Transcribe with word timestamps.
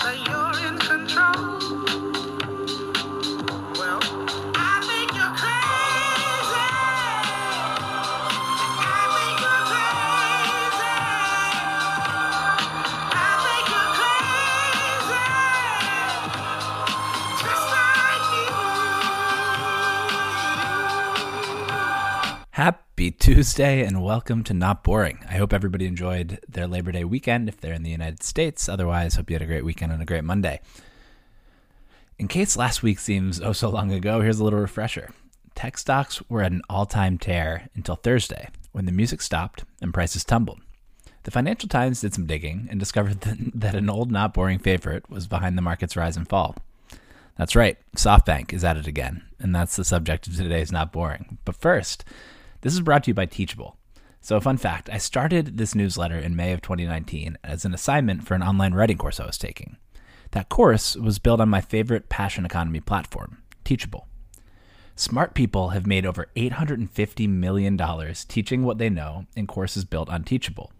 that 0.00 0.18
you're 0.28 0.68
in 0.68 0.78
control. 0.78 1.33
Happy 23.04 23.10
Tuesday 23.18 23.84
and 23.84 24.02
welcome 24.02 24.42
to 24.44 24.54
Not 24.54 24.82
Boring. 24.82 25.18
I 25.28 25.34
hope 25.34 25.52
everybody 25.52 25.84
enjoyed 25.84 26.40
their 26.48 26.66
Labor 26.66 26.90
Day 26.90 27.04
weekend 27.04 27.50
if 27.50 27.60
they're 27.60 27.74
in 27.74 27.82
the 27.82 27.90
United 27.90 28.22
States. 28.22 28.66
Otherwise, 28.66 29.16
hope 29.16 29.28
you 29.28 29.34
had 29.34 29.42
a 29.42 29.46
great 29.46 29.62
weekend 29.62 29.92
and 29.92 30.00
a 30.00 30.06
great 30.06 30.24
Monday. 30.24 30.62
In 32.18 32.28
case 32.28 32.56
last 32.56 32.82
week 32.82 32.98
seems 32.98 33.42
oh 33.42 33.52
so 33.52 33.68
long 33.68 33.92
ago, 33.92 34.22
here's 34.22 34.38
a 34.38 34.44
little 34.44 34.58
refresher. 34.58 35.10
Tech 35.54 35.76
stocks 35.76 36.22
were 36.30 36.40
at 36.40 36.52
an 36.52 36.62
all 36.70 36.86
time 36.86 37.18
tear 37.18 37.68
until 37.74 37.96
Thursday 37.96 38.48
when 38.72 38.86
the 38.86 38.90
music 38.90 39.20
stopped 39.20 39.64
and 39.82 39.92
prices 39.92 40.24
tumbled. 40.24 40.62
The 41.24 41.30
Financial 41.30 41.68
Times 41.68 42.00
did 42.00 42.14
some 42.14 42.24
digging 42.24 42.68
and 42.70 42.80
discovered 42.80 43.20
that, 43.20 43.36
that 43.54 43.74
an 43.74 43.90
old, 43.90 44.10
not 44.10 44.32
boring 44.32 44.60
favorite 44.60 45.10
was 45.10 45.26
behind 45.26 45.58
the 45.58 45.62
market's 45.62 45.94
rise 45.94 46.16
and 46.16 46.26
fall. 46.26 46.56
That's 47.36 47.54
right, 47.54 47.76
SoftBank 47.98 48.54
is 48.54 48.64
at 48.64 48.78
it 48.78 48.86
again, 48.86 49.24
and 49.38 49.54
that's 49.54 49.76
the 49.76 49.84
subject 49.84 50.26
of 50.26 50.36
today's 50.36 50.72
Not 50.72 50.90
Boring. 50.90 51.36
But 51.44 51.56
first, 51.56 52.02
this 52.64 52.72
is 52.72 52.80
brought 52.80 53.04
to 53.04 53.10
you 53.10 53.14
by 53.14 53.26
Teachable. 53.26 53.76
So, 54.22 54.36
a 54.36 54.40
fun 54.40 54.56
fact 54.56 54.88
I 54.90 54.96
started 54.96 55.58
this 55.58 55.74
newsletter 55.74 56.18
in 56.18 56.34
May 56.34 56.52
of 56.52 56.62
2019 56.62 57.36
as 57.44 57.66
an 57.66 57.74
assignment 57.74 58.26
for 58.26 58.34
an 58.34 58.42
online 58.42 58.72
writing 58.72 58.96
course 58.96 59.20
I 59.20 59.26
was 59.26 59.36
taking. 59.36 59.76
That 60.30 60.48
course 60.48 60.96
was 60.96 61.18
built 61.18 61.40
on 61.40 61.50
my 61.50 61.60
favorite 61.60 62.08
passion 62.08 62.46
economy 62.46 62.80
platform, 62.80 63.42
Teachable. 63.64 64.08
Smart 64.96 65.34
people 65.34 65.70
have 65.70 65.86
made 65.86 66.06
over 66.06 66.28
$850 66.36 67.28
million 67.28 67.76
teaching 68.28 68.62
what 68.62 68.78
they 68.78 68.88
know 68.88 69.26
in 69.36 69.46
courses 69.46 69.84
built 69.84 70.08
on 70.08 70.24
Teachable. 70.24 70.72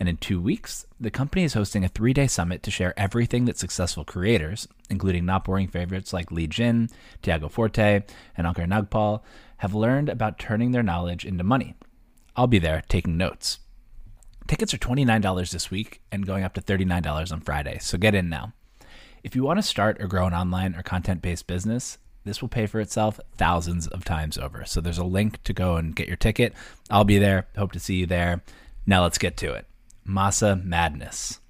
And 0.00 0.08
in 0.08 0.16
two 0.16 0.40
weeks, 0.40 0.86
the 0.98 1.10
company 1.10 1.44
is 1.44 1.54
hosting 1.54 1.84
a 1.84 1.88
three 1.88 2.12
day 2.12 2.26
summit 2.26 2.64
to 2.64 2.70
share 2.70 2.98
everything 2.98 3.44
that 3.44 3.58
successful 3.58 4.04
creators, 4.04 4.66
including 4.90 5.24
not 5.24 5.44
boring 5.44 5.68
favorites 5.68 6.12
like 6.12 6.32
Li 6.32 6.48
Jin, 6.48 6.88
Tiago 7.22 7.48
Forte, 7.48 8.02
and 8.36 8.46
Ankur 8.46 8.66
Nagpal, 8.66 9.20
have 9.58 9.74
learned 9.74 10.08
about 10.08 10.38
turning 10.38 10.72
their 10.72 10.82
knowledge 10.82 11.24
into 11.24 11.44
money. 11.44 11.74
I'll 12.36 12.46
be 12.46 12.58
there 12.58 12.82
taking 12.88 13.16
notes. 13.16 13.58
Tickets 14.46 14.72
are 14.72 14.78
$29 14.78 15.50
this 15.50 15.70
week 15.70 16.00
and 16.10 16.26
going 16.26 16.42
up 16.42 16.54
to 16.54 16.62
$39 16.62 17.32
on 17.32 17.40
Friday, 17.40 17.78
so 17.80 17.98
get 17.98 18.14
in 18.14 18.28
now. 18.28 18.54
If 19.22 19.36
you 19.36 19.42
want 19.42 19.58
to 19.58 19.62
start 19.62 20.00
or 20.00 20.06
grow 20.06 20.26
an 20.26 20.34
online 20.34 20.74
or 20.74 20.82
content 20.82 21.20
based 21.20 21.46
business, 21.46 21.98
this 22.24 22.40
will 22.40 22.48
pay 22.48 22.66
for 22.66 22.80
itself 22.80 23.20
thousands 23.36 23.86
of 23.88 24.04
times 24.04 24.38
over. 24.38 24.64
So 24.64 24.80
there's 24.80 24.98
a 24.98 25.04
link 25.04 25.42
to 25.44 25.52
go 25.52 25.76
and 25.76 25.94
get 25.94 26.08
your 26.08 26.16
ticket. 26.16 26.54
I'll 26.90 27.04
be 27.04 27.18
there. 27.18 27.48
Hope 27.56 27.72
to 27.72 27.80
see 27.80 27.96
you 27.96 28.06
there. 28.06 28.42
Now 28.86 29.02
let's 29.02 29.18
get 29.18 29.36
to 29.38 29.52
it. 29.52 29.66
Masa 30.06 30.62
Madness. 30.62 31.40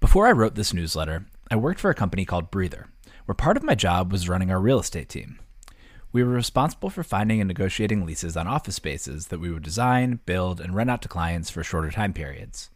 Before 0.00 0.26
I 0.26 0.32
wrote 0.32 0.54
this 0.54 0.74
newsletter, 0.74 1.26
I 1.50 1.56
worked 1.56 1.80
for 1.80 1.90
a 1.90 1.94
company 1.94 2.24
called 2.24 2.50
Breather, 2.50 2.88
where 3.24 3.34
part 3.34 3.56
of 3.56 3.62
my 3.62 3.74
job 3.74 4.12
was 4.12 4.28
running 4.28 4.50
our 4.50 4.60
real 4.60 4.80
estate 4.80 5.08
team. 5.08 5.38
We 6.12 6.22
were 6.22 6.32
responsible 6.32 6.90
for 6.90 7.02
finding 7.02 7.40
and 7.40 7.48
negotiating 7.48 8.04
leases 8.04 8.36
on 8.36 8.46
office 8.46 8.76
spaces 8.76 9.28
that 9.28 9.40
we 9.40 9.50
would 9.50 9.62
design, 9.62 10.20
build, 10.26 10.60
and 10.60 10.74
rent 10.74 10.90
out 10.90 11.00
to 11.02 11.08
clients 11.08 11.48
for 11.48 11.64
shorter 11.64 11.90
time 11.90 12.12
periods. 12.12 12.68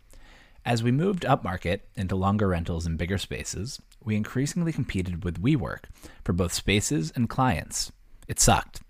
As 0.65 0.83
we 0.83 0.91
moved 0.91 1.25
upmarket 1.25 1.81
into 1.95 2.17
longer 2.17 2.49
rentals 2.49 2.87
and 2.87 2.97
bigger 2.97 3.19
spaces, 3.19 3.81
we 4.03 4.17
increasingly 4.17 4.73
competed 4.73 5.23
with 5.23 5.43
WeWork 5.43 5.85
for 6.25 6.33
both 6.33 6.55
spaces 6.55 7.13
and 7.15 7.29
clients. 7.29 7.93
It 8.27 8.41
sucked. 8.41 8.81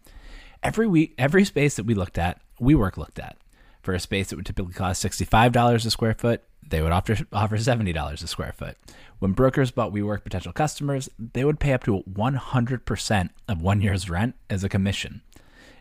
Every 0.63 0.87
week, 0.87 1.15
every 1.19 1.45
space 1.45 1.75
that 1.75 1.85
we 1.85 1.95
looked 1.95 2.17
at, 2.17 2.41
WeWork 2.61 2.97
looked 2.97 3.19
at. 3.19 3.37
For 3.83 3.95
a 3.95 4.01
space 4.01 4.29
that 4.29 4.37
would 4.37 4.47
typically 4.47 4.75
cost 4.75 5.05
$65 5.05 5.87
a 5.87 5.91
square 5.91 6.15
foot, 6.15 6.45
they 6.69 6.83
would 6.83 6.93
offer, 6.93 7.17
offer 7.33 7.57
$70 7.57 8.23
a 8.23 8.27
square 8.27 8.53
foot. 8.53 8.77
When 9.19 9.33
brokers 9.33 9.71
bought 9.71 9.93
WeWork 9.93 10.25
potential 10.25 10.53
customers, 10.53 11.09
they 11.19 11.45
would 11.45 11.61
pay 11.61 11.73
up 11.73 11.85
to 11.85 12.03
100% 12.03 13.31
of 13.49 13.63
one 13.63 13.81
year's 13.81 14.11
rent 14.11 14.35
as 14.51 14.63
a 14.63 14.69
commission. 14.69 15.23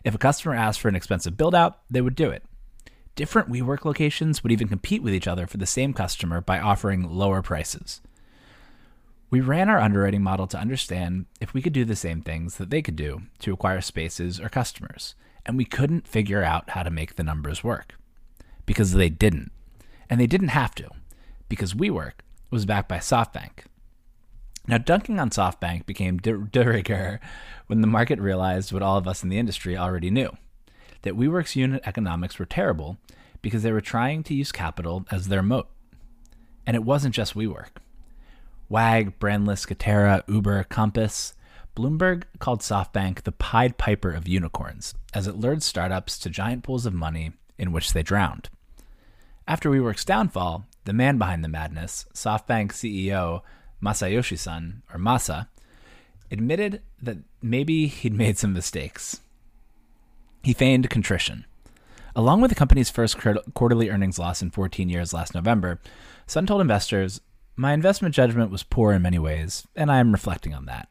If 0.04 0.14
a 0.14 0.18
customer 0.18 0.54
asked 0.54 0.80
for 0.80 0.88
an 0.88 0.96
expensive 0.96 1.36
build 1.36 1.54
out, 1.54 1.80
they 1.90 2.00
would 2.00 2.14
do 2.14 2.30
it. 2.30 2.44
Different 3.14 3.50
WeWork 3.50 3.84
locations 3.84 4.42
would 4.42 4.52
even 4.52 4.68
compete 4.68 5.02
with 5.02 5.14
each 5.14 5.26
other 5.26 5.46
for 5.46 5.56
the 5.56 5.66
same 5.66 5.92
customer 5.92 6.40
by 6.40 6.60
offering 6.60 7.10
lower 7.10 7.42
prices. 7.42 8.00
We 9.30 9.40
ran 9.40 9.68
our 9.68 9.80
underwriting 9.80 10.22
model 10.22 10.46
to 10.48 10.58
understand 10.58 11.26
if 11.40 11.52
we 11.52 11.60
could 11.60 11.72
do 11.72 11.84
the 11.84 11.96
same 11.96 12.22
things 12.22 12.58
that 12.58 12.70
they 12.70 12.82
could 12.82 12.94
do 12.94 13.22
to 13.40 13.52
acquire 13.52 13.80
spaces 13.80 14.38
or 14.38 14.48
customers, 14.48 15.14
and 15.44 15.56
we 15.56 15.64
couldn't 15.64 16.06
figure 16.06 16.44
out 16.44 16.70
how 16.70 16.82
to 16.82 16.90
make 16.90 17.16
the 17.16 17.24
numbers 17.24 17.64
work. 17.64 17.98
Because 18.66 18.92
they 18.92 19.08
didn't. 19.08 19.50
And 20.08 20.20
they 20.20 20.26
didn't 20.26 20.48
have 20.48 20.74
to, 20.76 20.88
because 21.48 21.74
WeWork 21.74 22.12
was 22.50 22.64
backed 22.64 22.88
by 22.88 22.98
SoftBank. 22.98 23.64
Now, 24.68 24.78
dunking 24.78 25.18
on 25.18 25.30
SoftBank 25.30 25.86
became 25.86 26.18
de, 26.18 26.34
rigueur 26.34 27.20
when 27.66 27.80
the 27.80 27.86
market 27.86 28.18
realized 28.18 28.72
what 28.72 28.82
all 28.82 28.96
of 28.96 29.06
us 29.06 29.22
in 29.22 29.28
the 29.28 29.38
industry 29.38 29.76
already 29.76 30.10
knew 30.10 30.30
that 31.02 31.16
WeWork's 31.16 31.54
unit 31.54 31.82
economics 31.84 32.38
were 32.38 32.46
terrible 32.46 32.96
because 33.42 33.62
they 33.62 33.70
were 33.70 33.80
trying 33.80 34.24
to 34.24 34.34
use 34.34 34.50
capital 34.50 35.06
as 35.10 35.28
their 35.28 35.42
moat. 35.42 35.68
And 36.66 36.74
it 36.74 36.84
wasn't 36.84 37.14
just 37.14 37.34
WeWork. 37.34 37.76
WAG, 38.68 39.20
Brandless, 39.20 39.66
Katerra, 39.66 40.22
Uber, 40.26 40.64
Compass. 40.64 41.34
Bloomberg 41.76 42.22
called 42.38 42.60
SoftBank 42.60 43.22
the 43.22 43.32
Pied 43.32 43.76
Piper 43.76 44.10
of 44.10 44.26
unicorns, 44.26 44.94
as 45.12 45.26
it 45.26 45.36
lured 45.36 45.62
startups 45.62 46.18
to 46.20 46.30
giant 46.30 46.64
pools 46.64 46.86
of 46.86 46.94
money 46.94 47.32
in 47.58 47.70
which 47.70 47.92
they 47.92 48.02
drowned. 48.02 48.48
After 49.48 49.70
WeWork's 49.70 50.04
downfall, 50.04 50.66
the 50.86 50.92
man 50.92 51.18
behind 51.18 51.44
the 51.44 51.48
madness, 51.48 52.06
SoftBank 52.14 52.72
CEO 52.72 53.42
Masayoshi 53.80 54.36
Son, 54.36 54.82
or 54.92 54.98
Masa, 54.98 55.46
admitted 56.32 56.82
that 57.00 57.18
maybe 57.40 57.86
he'd 57.86 58.12
made 58.16 58.38
some 58.38 58.52
mistakes. 58.52 59.20
He 60.42 60.52
feigned 60.52 60.90
contrition. 60.90 61.44
Along 62.16 62.40
with 62.40 62.48
the 62.48 62.56
company's 62.56 62.90
first 62.90 63.18
quarterly 63.54 63.90
earnings 63.90 64.18
loss 64.18 64.42
in 64.42 64.50
14 64.50 64.88
years 64.88 65.12
last 65.12 65.34
November, 65.34 65.80
Son 66.26 66.46
told 66.46 66.60
investors, 66.60 67.20
My 67.54 67.72
investment 67.72 68.14
judgment 68.14 68.50
was 68.50 68.62
poor 68.64 68.92
in 68.94 69.02
many 69.02 69.18
ways, 69.18 69.66
and 69.76 69.92
I 69.92 69.98
am 69.98 70.12
reflecting 70.12 70.54
on 70.54 70.64
that. 70.66 70.88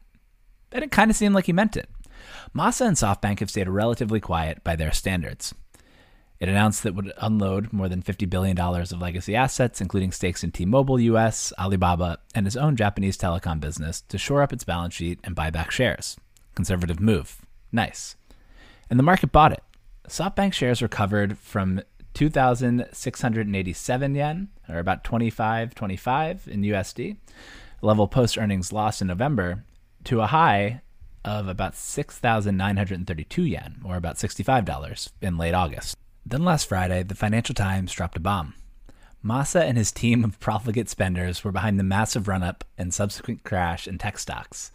And 0.72 0.82
it 0.82 0.90
kind 0.90 1.10
of 1.10 1.16
seemed 1.16 1.34
like 1.34 1.46
he 1.46 1.52
meant 1.52 1.76
it. 1.76 1.90
Masa 2.54 2.86
and 2.86 2.96
SoftBank 2.96 3.40
have 3.40 3.50
stayed 3.50 3.68
relatively 3.68 4.20
quiet 4.20 4.64
by 4.64 4.76
their 4.76 4.92
standards. 4.92 5.54
It 6.38 6.48
announced 6.48 6.82
that 6.82 6.90
it 6.90 6.94
would 6.94 7.12
unload 7.18 7.72
more 7.72 7.88
than 7.88 8.02
$50 8.02 8.28
billion 8.28 8.58
of 8.58 9.00
legacy 9.00 9.34
assets, 9.34 9.80
including 9.80 10.12
stakes 10.12 10.44
in 10.44 10.52
T 10.52 10.66
Mobile 10.66 11.00
US, 11.00 11.52
Alibaba, 11.58 12.18
and 12.34 12.46
its 12.46 12.56
own 12.56 12.76
Japanese 12.76 13.16
telecom 13.16 13.58
business, 13.58 14.02
to 14.02 14.18
shore 14.18 14.42
up 14.42 14.52
its 14.52 14.64
balance 14.64 14.94
sheet 14.94 15.18
and 15.24 15.34
buy 15.34 15.50
back 15.50 15.70
shares. 15.70 16.16
Conservative 16.54 17.00
move. 17.00 17.40
Nice. 17.72 18.16
And 18.90 18.98
the 18.98 19.04
market 19.04 19.32
bought 19.32 19.52
it. 19.52 19.62
SoftBank 20.08 20.52
shares 20.52 20.82
recovered 20.82 21.38
from 21.38 21.80
2,687 22.14 24.14
yen, 24.14 24.48
or 24.68 24.78
about 24.78 25.04
25, 25.04 25.74
25 25.74 26.48
in 26.50 26.62
USD, 26.62 27.16
level 27.82 28.08
post 28.08 28.38
earnings 28.38 28.72
loss 28.72 29.00
in 29.00 29.08
November, 29.08 29.64
to 30.04 30.20
a 30.20 30.26
high 30.26 30.80
of 31.24 31.48
about 31.48 31.74
6,932 31.74 33.42
yen, 33.42 33.80
or 33.84 33.96
about 33.96 34.16
$65 34.16 35.10
in 35.20 35.36
late 35.36 35.54
August. 35.54 35.96
Then 36.28 36.44
last 36.44 36.68
Friday, 36.68 37.04
the 37.04 37.14
Financial 37.14 37.54
Times 37.54 37.92
dropped 37.92 38.16
a 38.16 38.20
bomb. 38.20 38.54
Masa 39.24 39.60
and 39.60 39.78
his 39.78 39.92
team 39.92 40.24
of 40.24 40.40
profligate 40.40 40.88
spenders 40.88 41.44
were 41.44 41.52
behind 41.52 41.78
the 41.78 41.84
massive 41.84 42.26
run 42.26 42.42
up 42.42 42.64
and 42.76 42.92
subsequent 42.92 43.44
crash 43.44 43.86
in 43.86 43.96
tech 43.96 44.18
stocks. 44.18 44.72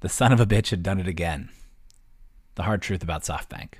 The 0.00 0.10
son 0.10 0.30
of 0.30 0.40
a 0.40 0.46
bitch 0.46 0.68
had 0.68 0.82
done 0.82 1.00
it 1.00 1.08
again. 1.08 1.48
The 2.56 2.64
hard 2.64 2.82
truth 2.82 3.02
about 3.02 3.22
SoftBank. 3.22 3.76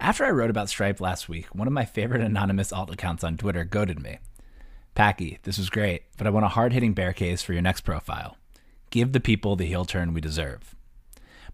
After 0.00 0.24
I 0.24 0.30
wrote 0.30 0.50
about 0.50 0.68
Stripe 0.68 1.00
last 1.00 1.28
week, 1.28 1.46
one 1.54 1.68
of 1.68 1.72
my 1.72 1.84
favorite 1.84 2.22
anonymous 2.22 2.72
alt 2.72 2.90
accounts 2.90 3.22
on 3.22 3.36
Twitter 3.36 3.62
goaded 3.62 4.02
me. 4.02 4.18
Packy, 4.96 5.38
this 5.44 5.58
was 5.58 5.70
great, 5.70 6.02
but 6.16 6.26
I 6.26 6.30
want 6.30 6.44
a 6.44 6.48
hard 6.48 6.72
hitting 6.72 6.92
bear 6.92 7.12
case 7.12 7.40
for 7.40 7.52
your 7.52 7.62
next 7.62 7.82
profile. 7.82 8.36
Give 8.90 9.12
the 9.12 9.20
people 9.20 9.54
the 9.54 9.66
heel 9.66 9.84
turn 9.84 10.12
we 10.12 10.20
deserve. 10.20 10.74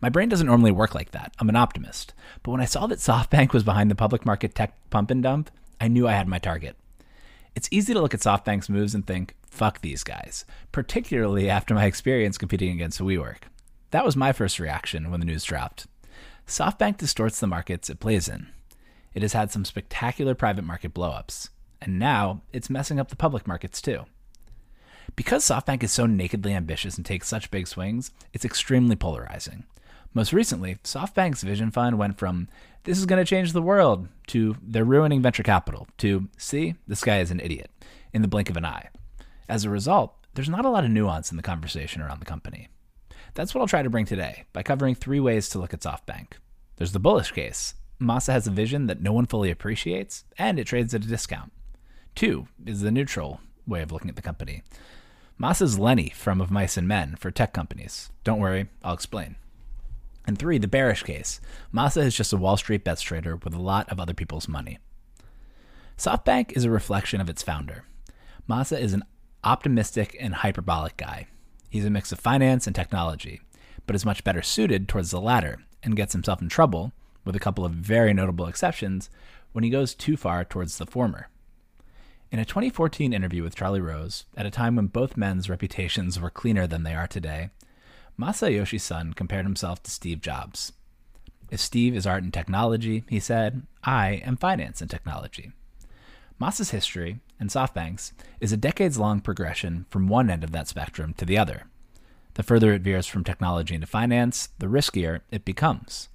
My 0.05 0.11
brain 0.11 0.29
doesn't 0.29 0.47
normally 0.47 0.71
work 0.71 0.95
like 0.95 1.13
that. 1.13 1.33
I'm 1.39 1.49
an 1.49 1.57
optimist. 1.57 2.13
But 2.43 2.51
when 2.51 2.61
I 2.61 2.67
saw 2.67 2.87
that 2.89 2.99
SoftBank 2.99 3.55
was 3.55 3.63
behind 3.63 3.91
the 3.91 3.95
public 3.95 4.27
market 4.27 4.55
tech 4.55 4.77
pump 4.91 5.11
and 5.11 5.23
dump, 5.23 5.51
I 5.81 5.89
knew 5.89 6.07
I 6.07 6.13
had 6.13 6.29
my 6.29 6.39
target. 6.39 6.77
It's 7.55 7.71
easy 7.71 7.95
to 7.95 8.03
look 8.03 8.13
at 8.13 8.21
SoftBank's 8.21 8.69
moves 8.69 8.95
and 8.95 9.07
think, 9.07 9.35
fuck 9.47 9.81
these 9.81 10.05
guys, 10.05 10.45
particularly 10.73 11.49
after 11.49 11.73
my 11.73 11.85
experience 11.87 12.37
competing 12.37 12.71
against 12.71 13.01
WeWork. 13.01 13.45
That 13.93 14.05
was 14.05 14.15
my 14.15 14.33
first 14.33 14.59
reaction 14.59 15.11
when 15.11 15.21
the 15.21 15.27
news 15.27 15.43
dropped. 15.43 15.87
SoftBank 16.47 16.99
distorts 16.99 17.41
the 17.41 17.47
markets 17.47 17.89
it 17.89 17.99
plays 17.99 18.29
in. 18.29 18.49
It 19.15 19.23
has 19.23 19.33
had 19.33 19.51
some 19.51 19.65
spectacular 19.65 20.35
private 20.35 20.67
market 20.67 20.93
blowups, 20.93 21.49
and 21.81 21.99
now 21.99 22.43
it's 22.53 22.69
messing 22.69 23.01
up 23.01 23.09
the 23.09 23.17
public 23.17 23.49
markets 23.49 23.81
too. 23.81 24.05
Because 25.17 25.47
SoftBank 25.47 25.83
is 25.83 25.93
so 25.93 26.05
nakedly 26.05 26.53
ambitious 26.53 26.99
and 26.99 27.07
takes 27.07 27.27
such 27.27 27.51
big 27.51 27.67
swings, 27.67 28.11
it's 28.35 28.45
extremely 28.45 28.97
polarizing. 28.97 29.65
Most 30.17 30.33
recently, 30.33 30.77
SoftBank's 30.85 31.43
Vision 31.43 31.73
Fund 31.73 31.99
went 31.99 32.19
from, 32.19 32.47
this 32.85 32.99
is 32.99 33.05
going 33.05 33.19
to 33.19 33.29
change 33.29 33.53
the 33.53 33.61
world, 33.61 34.07
to 34.29 34.55
they're 34.63 34.85
ruining 34.85 35.21
venture 35.21 35.43
capital, 35.43 35.89
to, 35.99 36.29
see, 36.39 36.77
this 36.87 37.03
guy 37.03 37.19
is 37.19 37.33
an 37.33 37.41
idiot, 37.41 37.69
in 38.13 38.23
the 38.23 38.29
blink 38.29 38.49
of 38.49 38.57
an 38.57 38.65
eye. 38.65 38.91
As 39.49 39.65
a 39.65 39.71
result, 39.71 40.15
there's 40.35 40.49
not 40.49 40.65
a 40.65 40.71
lot 40.71 40.85
of 40.85 40.91
nuance 40.91 41.33
in 41.33 41.37
the 41.37 41.43
conversation 41.43 42.01
around 42.01 42.21
the 42.21 42.27
company. 42.27 42.69
That's 43.35 43.53
what 43.53 43.61
I'll 43.61 43.67
try 43.67 43.83
to 43.83 43.91
bring 43.91 44.07
today 44.07 44.45
by 44.53 44.63
covering 44.63 44.95
three 44.95 45.19
ways 45.19 45.49
to 45.49 45.59
look 45.59 45.75
at 45.75 45.81
SoftBank. 45.81 46.35
There's 46.77 46.93
the 46.93 47.01
bullish 47.01 47.33
case. 47.33 47.75
Masa 48.01 48.33
has 48.33 48.47
a 48.47 48.53
vision 48.53 48.87
that 48.87 49.01
no 49.01 49.13
one 49.13 49.27
fully 49.27 49.51
appreciates, 49.51 50.25
and 50.39 50.61
it 50.61 50.69
trades 50.69 50.95
at 50.95 51.05
a 51.05 51.09
discount. 51.09 51.53
Two 52.15 52.47
is 52.65 52.83
the 52.83 52.93
neutral 52.93 53.41
way 53.67 53.83
of 53.83 53.91
looking 53.91 54.11
at 54.11 54.17
the 54.17 54.23
company. 54.23 54.63
Masa's 55.41 55.77
Lenny 55.77 56.11
from 56.11 56.41
Of 56.41 56.53
Mice 56.53 56.77
and 56.77 56.87
Men 56.87 57.17
for 57.17 57.33
tech 57.33 57.53
companies. 57.53 58.11
Don't 58.23 58.39
worry, 58.39 58.69
I'll 58.85 58.95
explain. 58.95 59.35
And 60.27 60.39
three, 60.39 60.59
the 60.59 60.69
bearish 60.69 61.03
case. 61.03 61.41
Masa 61.73 62.05
is 62.05 62.17
just 62.17 62.33
a 62.33 62.37
Wall 62.37 62.57
Street 62.57 62.85
bets 62.85 63.03
trader 63.03 63.37
with 63.37 63.55
a 63.55 63.61
lot 63.61 63.89
of 63.91 64.01
other 64.01 64.15
people's 64.15 64.49
money. 64.49 64.79
SoftBank 65.99 66.53
is 66.53 66.65
a 66.65 66.71
reflection 66.71 67.21
of 67.21 67.29
its 67.29 67.43
founder. 67.43 67.85
Masa 68.49 68.81
is 68.81 68.95
an 68.95 69.05
optimistic 69.45 70.17
and 70.19 70.35
hyperbolic 70.37 70.97
guy. 70.97 71.27
He's 71.71 71.85
a 71.85 71.91
mix 71.91 72.11
of 72.13 72.19
finance 72.19 72.67
and 72.67 72.75
technology, 72.75 73.41
but 73.87 73.95
is 73.95 74.07
much 74.07 74.25
better 74.25 74.43
suited 74.43 74.89
towards 74.89 75.11
the 75.11 75.21
latter 75.21 75.61
and 75.83 75.97
gets 75.97 76.13
himself 76.13 76.41
in 76.41 76.49
trouble, 76.49 76.93
with 77.25 77.37
a 77.37 77.41
couple 77.41 77.65
of 77.65 77.73
very 77.73 78.15
notable 78.15 78.47
exceptions, 78.47 79.11
when 79.53 79.65
he 79.65 79.71
goes 79.71 79.95
too 79.95 80.17
far 80.17 80.45
towards 80.45 80.79
the 80.79 80.87
former. 80.87 81.29
In 82.33 82.39
a 82.39 82.45
2014 82.45 83.13
interview 83.13 83.43
with 83.43 83.55
Charlie 83.55 83.81
Rose, 83.81 84.25
at 84.37 84.47
a 84.47 84.51
time 84.51 84.77
when 84.77 84.87
both 84.87 85.17
men's 85.17 85.49
reputations 85.49 86.19
were 86.19 86.31
cleaner 86.31 86.67
than 86.67 86.83
they 86.83 86.95
are 86.95 87.07
today, 87.07 87.51
Masayoshi 88.19 88.81
Son 88.81 89.13
compared 89.13 89.45
himself 89.45 89.83
to 89.83 89.91
Steve 89.91 90.21
Jobs. 90.21 90.73
If 91.51 91.61
Steve 91.61 91.97
is 91.97 92.07
art 92.07 92.23
and 92.23 92.33
technology, 92.33 93.05
he 93.09 93.19
said, 93.19 93.67
I 93.83 94.23
am 94.25 94.37
finance 94.37 94.81
and 94.81 94.91
technology. 94.91 95.53
Masa's 96.41 96.71
history, 96.71 97.21
and 97.41 97.51
SoftBank's, 97.51 98.13
is 98.41 98.53
a 98.53 98.57
decades 98.57 98.99
long 98.99 99.21
progression 99.21 99.87
from 99.91 100.09
one 100.09 100.31
end 100.31 100.45
of 100.45 100.53
that 100.53 100.69
spectrum 100.69 101.13
to 101.15 101.25
the 101.25 101.39
other. 101.39 101.65
The 102.35 102.43
further 102.43 102.73
it 102.73 102.83
veers 102.83 103.07
from 103.07 103.25
technology 103.25 103.75
into 103.75 103.87
finance, 103.87 104.49
the 104.59 104.67
riskier 104.67 105.21
it 105.31 105.45
becomes. 105.45 106.09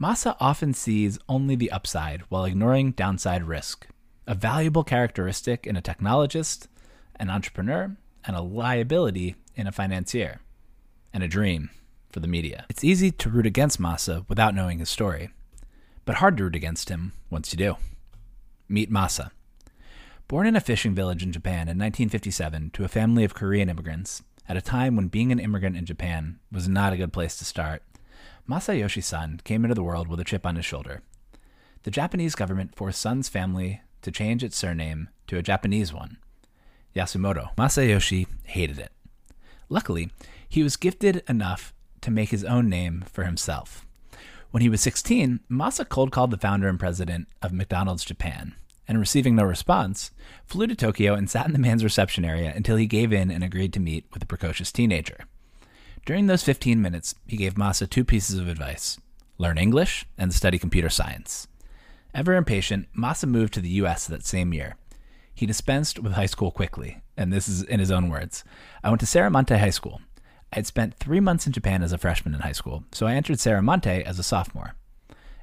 Masa 0.00 0.36
often 0.40 0.74
sees 0.74 1.18
only 1.28 1.56
the 1.56 1.70
upside 1.70 2.20
while 2.28 2.44
ignoring 2.44 2.92
downside 2.92 3.44
risk, 3.44 3.88
a 4.26 4.34
valuable 4.34 4.84
characteristic 4.84 5.66
in 5.66 5.76
a 5.76 5.82
technologist, 5.82 6.68
an 7.16 7.30
entrepreneur, 7.30 7.96
and 8.24 8.36
a 8.36 8.42
liability 8.42 9.34
in 9.56 9.66
a 9.66 9.72
financier, 9.72 10.40
and 11.12 11.22
a 11.22 11.28
dream 11.28 11.70
for 12.10 12.20
the 12.20 12.28
media. 12.28 12.66
It's 12.68 12.84
easy 12.84 13.10
to 13.10 13.28
root 13.28 13.46
against 13.46 13.80
Masa 13.80 14.28
without 14.28 14.54
knowing 14.54 14.78
his 14.78 14.88
story, 14.88 15.30
but 16.04 16.16
hard 16.16 16.36
to 16.36 16.44
root 16.44 16.56
against 16.56 16.88
him 16.88 17.12
once 17.30 17.52
you 17.52 17.58
do. 17.58 17.76
Meet 18.68 18.90
Masa. 18.90 19.30
Born 20.26 20.46
in 20.46 20.56
a 20.56 20.60
fishing 20.60 20.94
village 20.94 21.22
in 21.22 21.32
Japan 21.32 21.68
in 21.68 21.78
1957 21.78 22.70
to 22.70 22.84
a 22.84 22.88
family 22.88 23.24
of 23.24 23.34
Korean 23.34 23.68
immigrants, 23.70 24.22
at 24.48 24.56
a 24.56 24.62
time 24.62 24.96
when 24.96 25.08
being 25.08 25.30
an 25.32 25.38
immigrant 25.38 25.76
in 25.76 25.84
Japan 25.84 26.38
was 26.50 26.68
not 26.68 26.92
a 26.92 26.96
good 26.96 27.12
place 27.12 27.36
to 27.36 27.44
start, 27.44 27.82
Masayoshi 28.48 29.04
Son 29.04 29.40
came 29.44 29.64
into 29.64 29.74
the 29.74 29.82
world 29.82 30.08
with 30.08 30.20
a 30.20 30.24
chip 30.24 30.46
on 30.46 30.56
his 30.56 30.64
shoulder. 30.64 31.02
The 31.82 31.90
Japanese 31.90 32.34
government 32.34 32.74
forced 32.74 33.00
Son's 33.00 33.28
family 33.28 33.82
to 34.02 34.10
change 34.10 34.42
its 34.42 34.56
surname 34.56 35.08
to 35.26 35.36
a 35.36 35.42
Japanese 35.42 35.92
one, 35.92 36.16
Yasumoto. 36.96 37.54
Masayoshi 37.56 38.26
hated 38.44 38.78
it. 38.78 38.92
Luckily, 39.68 40.10
he 40.48 40.62
was 40.62 40.76
gifted 40.76 41.22
enough 41.28 41.74
to 42.00 42.10
make 42.10 42.30
his 42.30 42.44
own 42.44 42.68
name 42.68 43.04
for 43.10 43.24
himself. 43.24 43.86
When 44.50 44.62
he 44.62 44.68
was 44.68 44.80
16, 44.80 45.40
Masa 45.50 45.86
cold 45.86 46.10
called 46.10 46.30
the 46.30 46.38
founder 46.38 46.68
and 46.68 46.78
president 46.78 47.28
of 47.42 47.52
McDonald's 47.52 48.04
Japan, 48.04 48.54
and 48.86 48.98
receiving 48.98 49.36
no 49.36 49.44
response, 49.44 50.10
flew 50.46 50.66
to 50.66 50.74
Tokyo 50.74 51.14
and 51.14 51.28
sat 51.28 51.46
in 51.46 51.52
the 51.52 51.58
man's 51.58 51.84
reception 51.84 52.24
area 52.24 52.52
until 52.56 52.76
he 52.76 52.86
gave 52.86 53.12
in 53.12 53.30
and 53.30 53.44
agreed 53.44 53.74
to 53.74 53.80
meet 53.80 54.06
with 54.12 54.20
the 54.20 54.26
precocious 54.26 54.72
teenager. 54.72 55.24
During 56.06 56.26
those 56.26 56.42
15 56.42 56.80
minutes, 56.80 57.14
he 57.26 57.36
gave 57.36 57.54
Masa 57.54 57.88
two 57.88 58.04
pieces 58.04 58.38
of 58.38 58.48
advice 58.48 58.98
learn 59.36 59.58
English 59.58 60.04
and 60.16 60.34
study 60.34 60.58
computer 60.58 60.88
science. 60.88 61.46
Ever 62.14 62.34
impatient, 62.34 62.88
Masa 62.96 63.28
moved 63.28 63.54
to 63.54 63.60
the 63.60 63.68
US 63.82 64.06
that 64.06 64.24
same 64.24 64.52
year. 64.52 64.76
He 65.32 65.46
dispensed 65.46 66.00
with 66.00 66.14
high 66.14 66.26
school 66.26 66.50
quickly, 66.50 67.02
and 67.16 67.32
this 67.32 67.46
is 67.48 67.62
in 67.62 67.78
his 67.78 67.92
own 67.92 68.08
words. 68.08 68.42
I 68.82 68.88
went 68.88 68.98
to 69.00 69.06
Serramonte 69.06 69.56
High 69.56 69.70
School. 69.70 70.00
I 70.52 70.56
had 70.56 70.66
spent 70.66 70.94
three 70.94 71.20
months 71.20 71.46
in 71.46 71.52
Japan 71.52 71.82
as 71.82 71.92
a 71.92 71.98
freshman 71.98 72.34
in 72.34 72.40
high 72.40 72.52
school, 72.52 72.84
so 72.92 73.06
I 73.06 73.14
entered 73.14 73.36
Serramonte 73.36 74.02
as 74.02 74.18
a 74.18 74.22
sophomore. 74.22 74.74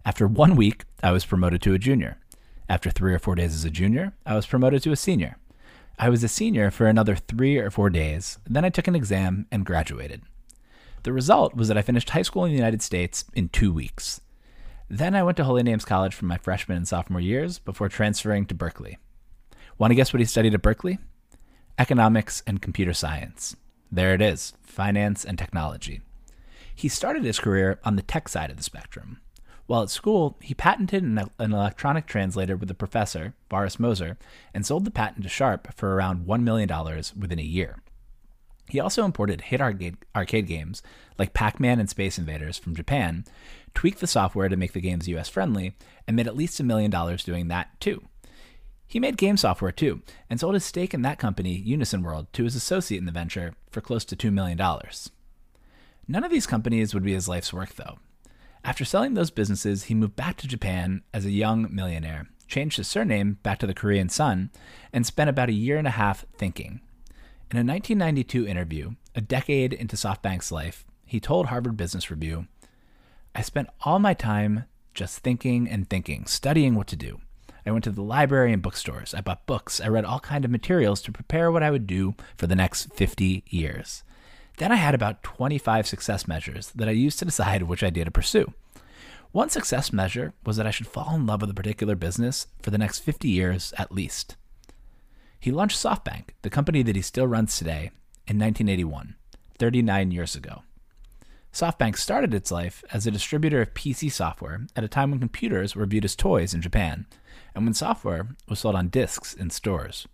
After 0.04 0.28
one 0.28 0.56
week, 0.56 0.86
I 1.04 1.12
was 1.12 1.26
promoted 1.26 1.62
to 1.64 1.74
a 1.74 1.80
junior. 1.80 2.18
After 2.68 2.90
three 2.90 3.14
or 3.14 3.20
four 3.20 3.36
days 3.36 3.54
as 3.54 3.66
a 3.66 3.70
junior, 3.70 4.14
I 4.26 4.36
was 4.36 4.48
promoted 4.48 4.82
to 4.84 4.92
a 4.92 4.96
senior. 4.96 5.38
I 6.00 6.10
was 6.10 6.24
a 6.24 6.28
senior 6.28 6.72
for 6.72 6.88
another 6.88 7.16
three 7.16 7.58
or 7.58 7.70
four 7.70 7.90
days, 7.90 8.40
then 8.46 8.66
I 8.66 8.70
took 8.70 8.88
an 8.88 8.96
exam 8.96 9.46
and 9.52 9.66
graduated. 9.66 10.24
The 11.04 11.14
result 11.14 11.56
was 11.56 11.68
that 11.68 11.78
I 11.78 11.84
finished 11.84 12.10
high 12.10 12.24
school 12.24 12.46
in 12.46 12.52
the 12.52 12.58
United 12.58 12.82
States 12.82 13.26
in 13.34 13.50
two 13.50 13.72
weeks. 13.72 14.22
Then 14.90 15.16
I 15.16 15.24
went 15.24 15.38
to 15.38 15.44
Holy 15.44 15.64
Names 15.64 15.86
College 15.86 16.16
for 16.16 16.26
my 16.26 16.38
freshman 16.38 16.78
and 16.78 16.88
sophomore 16.88 17.22
years 17.22 17.60
before 17.60 17.90
transferring 17.90 18.46
to 18.48 18.56
Berkeley. 18.56 18.98
Want 19.78 19.92
to 19.92 19.96
guess 19.96 20.14
what 20.14 20.20
he 20.20 20.26
studied 20.26 20.54
at 20.56 20.62
Berkeley? 20.62 20.98
Economics 21.78 22.42
and 22.48 22.62
computer 22.62 22.94
science. 22.94 23.56
There 23.92 24.14
it 24.14 24.22
is 24.22 24.54
finance 24.62 25.24
and 25.24 25.38
technology. 25.38 26.02
He 26.74 26.90
started 26.90 27.24
his 27.24 27.40
career 27.40 27.80
on 27.86 27.96
the 27.96 28.02
tech 28.02 28.28
side 28.28 28.52
of 28.52 28.58
the 28.58 28.64
spectrum. 28.64 29.22
While 29.68 29.84
at 29.84 29.90
school, 29.90 30.38
he 30.42 30.54
patented 30.54 31.02
an, 31.04 31.30
an 31.40 31.54
electronic 31.54 32.06
translator 32.06 32.56
with 32.56 32.70
a 32.70 32.76
professor, 32.76 33.34
Boris 33.50 33.80
Moser, 33.80 34.18
and 34.54 34.66
sold 34.66 34.86
the 34.86 34.92
patent 34.92 35.24
to 35.24 35.30
Sharp 35.30 35.74
for 35.74 35.96
around 35.96 36.28
$1 36.28 36.44
million 36.44 36.70
within 37.18 37.40
a 37.40 37.44
year. 37.44 37.82
He 38.70 38.80
also 38.80 39.06
imported 39.06 39.42
hit 39.42 39.62
arcade, 39.62 40.48
games 40.48 40.84
like 41.18 41.34
Pac 41.34 41.60
Man 41.60 41.80
and 41.80 41.90
Space 41.90 42.18
Invaders 42.18 42.58
from 42.58 42.76
Japan, 42.76 43.26
tweaked 43.74 44.00
the 44.00 44.08
software 44.08 44.50
to 44.50 44.58
make 44.58 44.74
the 44.74 44.82
games 44.82 45.08
US 45.08 45.30
friendly, 45.30 45.76
and 46.08 46.16
made 46.16 46.28
at 46.28 46.36
least 46.36 46.60
a 46.60 46.64
million 46.64 46.92
dollars 46.92 47.24
doing 47.24 47.48
that 47.48 47.80
too. 47.80 48.08
He 48.88 49.00
made 49.00 49.18
game 49.18 49.38
software 49.38 49.72
too, 49.72 50.02
and 50.30 50.40
sold 50.40 50.54
his 50.54 50.66
stake 50.66 50.94
in 50.94 51.02
that 51.02 51.20
company, 51.20 51.54
Unison 51.54 52.04
World, 52.04 52.28
to 52.34 52.44
his 52.44 52.56
associate 52.56 53.00
in 53.00 53.06
the 53.06 53.12
venture 53.12 53.54
for 53.70 53.82
close 53.82 54.06
to 54.06 54.16
$2 54.16 54.32
million. 54.32 54.60
None 56.08 56.24
of 56.24 56.32
these 56.32 56.48
companies 56.48 56.94
would 56.94 57.04
be 57.04 57.14
his 57.14 57.28
life's 57.28 57.52
work, 57.52 57.76
though. 57.76 57.98
After 58.64 58.86
selling 58.86 59.14
those 59.14 59.32
businesses, 59.32 59.84
he 59.84 59.94
moved 59.94 60.16
back 60.16 60.38
to 60.38 60.48
Japan 60.48 61.04
as 61.14 61.26
a 61.26 61.32
young 61.32 61.68
millionaire, 61.74 62.28
changed 62.48 62.78
his 62.78 62.88
surname 62.88 63.38
back 63.44 63.60
to 63.60 63.68
the 63.68 63.74
Korean 63.74 64.10
Sun, 64.10 64.52
and 64.94 65.06
spent 65.06 65.30
about 65.30 65.50
a 65.50 65.54
year 65.54 65.78
and 65.78 65.88
a 65.88 65.92
half 65.92 66.26
thinking. 66.38 66.82
In 67.52 67.58
a 67.58 67.64
1992 67.64 68.48
interview, 68.48 68.92
a 69.14 69.22
decade 69.22 69.74
into 69.74 69.96
SoftBank's 69.96 70.52
life, 70.52 70.86
he 71.06 71.20
told 71.20 71.48
Harvard 71.48 71.78
Business 71.78 72.10
Review 72.10 72.48
I 73.36 73.42
spent 73.42 73.70
all 73.82 74.00
my 74.00 74.14
time 74.14 74.66
just 74.94 75.20
thinking 75.20 75.68
and 75.70 75.90
thinking, 75.90 76.26
studying 76.26 76.74
what 76.74 76.88
to 76.88 76.96
do. 76.96 77.20
I 77.66 77.72
went 77.72 77.84
to 77.86 77.92
the 77.92 78.04
library 78.04 78.54
and 78.54 78.62
bookstores. 78.62 79.14
I 79.14 79.22
bought 79.22 79.46
books. 79.48 79.82
I 79.82 79.88
read 79.88 80.06
all 80.06 80.20
kind 80.20 80.46
of 80.46 80.52
materials 80.52 81.02
to 81.02 81.12
prepare 81.12 81.52
what 81.52 81.64
I 81.64 81.72
would 81.72 81.88
do 81.88 82.16
for 82.38 82.48
the 82.48 82.56
next 82.56 82.94
50 82.94 83.44
years. 83.48 84.04
Then 84.58 84.72
I 84.72 84.76
had 84.76 84.94
about 84.94 85.24
25 85.24 85.88
success 85.88 86.28
measures 86.28 86.72
that 86.76 86.88
I 86.88 86.92
used 86.92 87.20
to 87.20 87.26
decide 87.26 87.64
which 87.64 87.84
idea 87.84 88.06
to 88.06 88.12
pursue. 88.12 88.54
One 89.32 89.50
success 89.50 89.92
measure 89.92 90.34
was 90.46 90.58
that 90.58 90.68
I 90.68 90.72
should 90.72 90.88
fall 90.88 91.14
in 91.16 91.26
love 91.26 91.42
with 91.42 91.50
a 91.50 91.56
particular 91.56 91.96
business 91.96 92.48
for 92.62 92.72
the 92.72 92.78
next 92.78 93.00
50 93.00 93.28
years 93.28 93.74
at 93.78 93.92
least. 93.92 94.38
He 95.40 95.52
launched 95.52 95.78
SoftBank, 95.78 96.30
the 96.42 96.50
company 96.50 96.84
that 96.84 96.96
he 96.96 97.02
still 97.02 97.28
runs 97.28 97.58
today, 97.58 97.92
in 98.28 98.40
1981, 98.40 99.16
39 99.60 100.12
years 100.12 100.36
ago. 100.36 100.64
SoftBank 101.52 101.98
started 101.98 102.34
its 102.34 102.52
life 102.52 102.84
as 102.92 103.06
a 103.06 103.12
distributor 103.12 103.62
of 103.62 103.74
PC 103.74 104.12
software 104.12 104.68
at 104.76 104.84
a 104.84 104.88
time 104.88 105.12
when 105.12 105.20
computers 105.20 105.76
were 105.76 105.86
viewed 105.86 106.06
as 106.06 106.16
toys 106.16 106.54
in 106.54 106.62
Japan, 106.62 107.06
and 107.56 107.66
when 107.66 107.74
software 107.74 108.28
was 108.48 108.60
sold 108.60 108.76
on 108.76 108.90
discs 108.90 109.34
in 109.34 109.50
stores. 109.50 110.08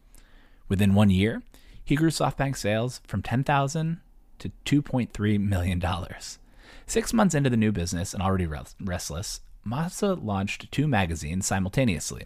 Within 0.69 0.93
one 0.93 1.09
year, 1.09 1.41
he 1.83 1.95
grew 1.95 2.09
SoftBank 2.09 2.55
sales 2.55 3.01
from 3.05 3.21
10,000 3.21 3.99
to 4.39 4.51
2.3 4.65 5.39
million 5.39 5.79
dollars. 5.79 6.39
Six 6.85 7.13
months 7.13 7.35
into 7.35 7.49
the 7.49 7.57
new 7.57 7.71
business 7.71 8.13
and 8.13 8.21
already 8.23 8.47
restless, 8.79 9.41
Masa 9.65 10.21
launched 10.23 10.71
two 10.71 10.87
magazines 10.87 11.45
simultaneously, 11.45 12.25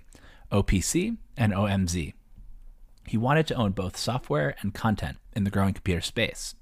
OPC 0.52 1.18
and 1.36 1.54
OMZ. 1.54 2.14
He 3.08 3.18
wanted 3.18 3.48
to 3.48 3.56
own 3.56 3.72
both 3.72 3.98
software 3.98 4.56
and 4.62 4.74
content 4.74 5.18
in 5.36 5.44
the 5.44 5.50
growing 5.50 5.74
computer 5.74 6.02
space. 6.02 6.56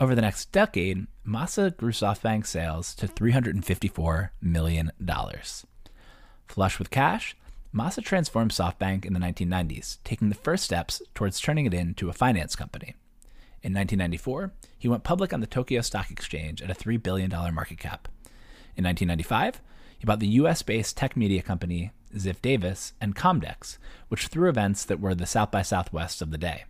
Over 0.00 0.14
the 0.14 0.22
next 0.22 0.50
decade, 0.52 1.06
Masa 1.26 1.74
grew 1.76 1.92
SoftBank 1.92 2.46
sales 2.46 2.94
to 2.96 3.06
$354 3.06 4.30
million. 4.42 4.90
Flush 6.46 6.78
with 6.78 6.90
cash, 6.90 7.36
Masa 7.74 8.04
transformed 8.04 8.52
SoftBank 8.52 9.04
in 9.04 9.14
the 9.14 9.18
1990s, 9.18 9.98
taking 10.04 10.28
the 10.28 10.36
first 10.36 10.62
steps 10.62 11.02
towards 11.12 11.40
turning 11.40 11.66
it 11.66 11.74
into 11.74 12.08
a 12.08 12.12
finance 12.12 12.54
company. 12.54 12.94
In 13.62 13.74
1994, 13.74 14.52
he 14.78 14.86
went 14.86 15.02
public 15.02 15.32
on 15.32 15.40
the 15.40 15.46
Tokyo 15.46 15.80
Stock 15.80 16.08
Exchange 16.10 16.62
at 16.62 16.70
a 16.70 16.74
$3 16.74 17.02
billion 17.02 17.30
market 17.52 17.78
cap. 17.78 18.06
In 18.76 18.84
1995, 18.84 19.60
he 19.98 20.06
bought 20.06 20.20
the 20.20 20.28
US 20.28 20.62
based 20.62 20.96
tech 20.96 21.16
media 21.16 21.42
company 21.42 21.90
Ziff 22.14 22.40
Davis 22.40 22.92
and 23.00 23.16
Comdex, 23.16 23.78
which 24.06 24.28
threw 24.28 24.48
events 24.48 24.84
that 24.84 25.00
were 25.00 25.14
the 25.14 25.26
South 25.26 25.50
by 25.50 25.62
Southwest 25.62 26.22
of 26.22 26.30
the 26.30 26.38
day. 26.38 26.64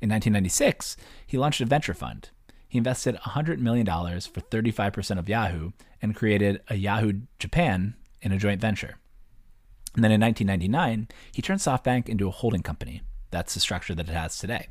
In 0.00 0.08
1996, 0.08 0.96
he 1.26 1.36
launched 1.36 1.60
a 1.60 1.66
venture 1.66 1.92
fund. 1.92 2.30
He 2.66 2.78
invested 2.78 3.16
$100 3.16 3.58
million 3.58 3.84
for 3.84 4.40
35% 4.40 5.18
of 5.18 5.28
Yahoo 5.28 5.72
and 6.00 6.16
created 6.16 6.62
a 6.68 6.76
Yahoo 6.76 7.20
Japan 7.38 7.94
in 8.22 8.32
a 8.32 8.38
joint 8.38 8.62
venture. 8.62 8.96
And 9.94 10.04
then 10.04 10.12
in 10.12 10.20
1999, 10.20 11.08
he 11.32 11.42
turned 11.42 11.60
SoftBank 11.60 12.08
into 12.08 12.28
a 12.28 12.32
holding 12.32 12.62
company. 12.62 13.02
That's 13.30 13.54
the 13.54 13.60
structure 13.60 13.94
that 13.94 14.08
it 14.08 14.12
has 14.12 14.38
today. 14.38 14.68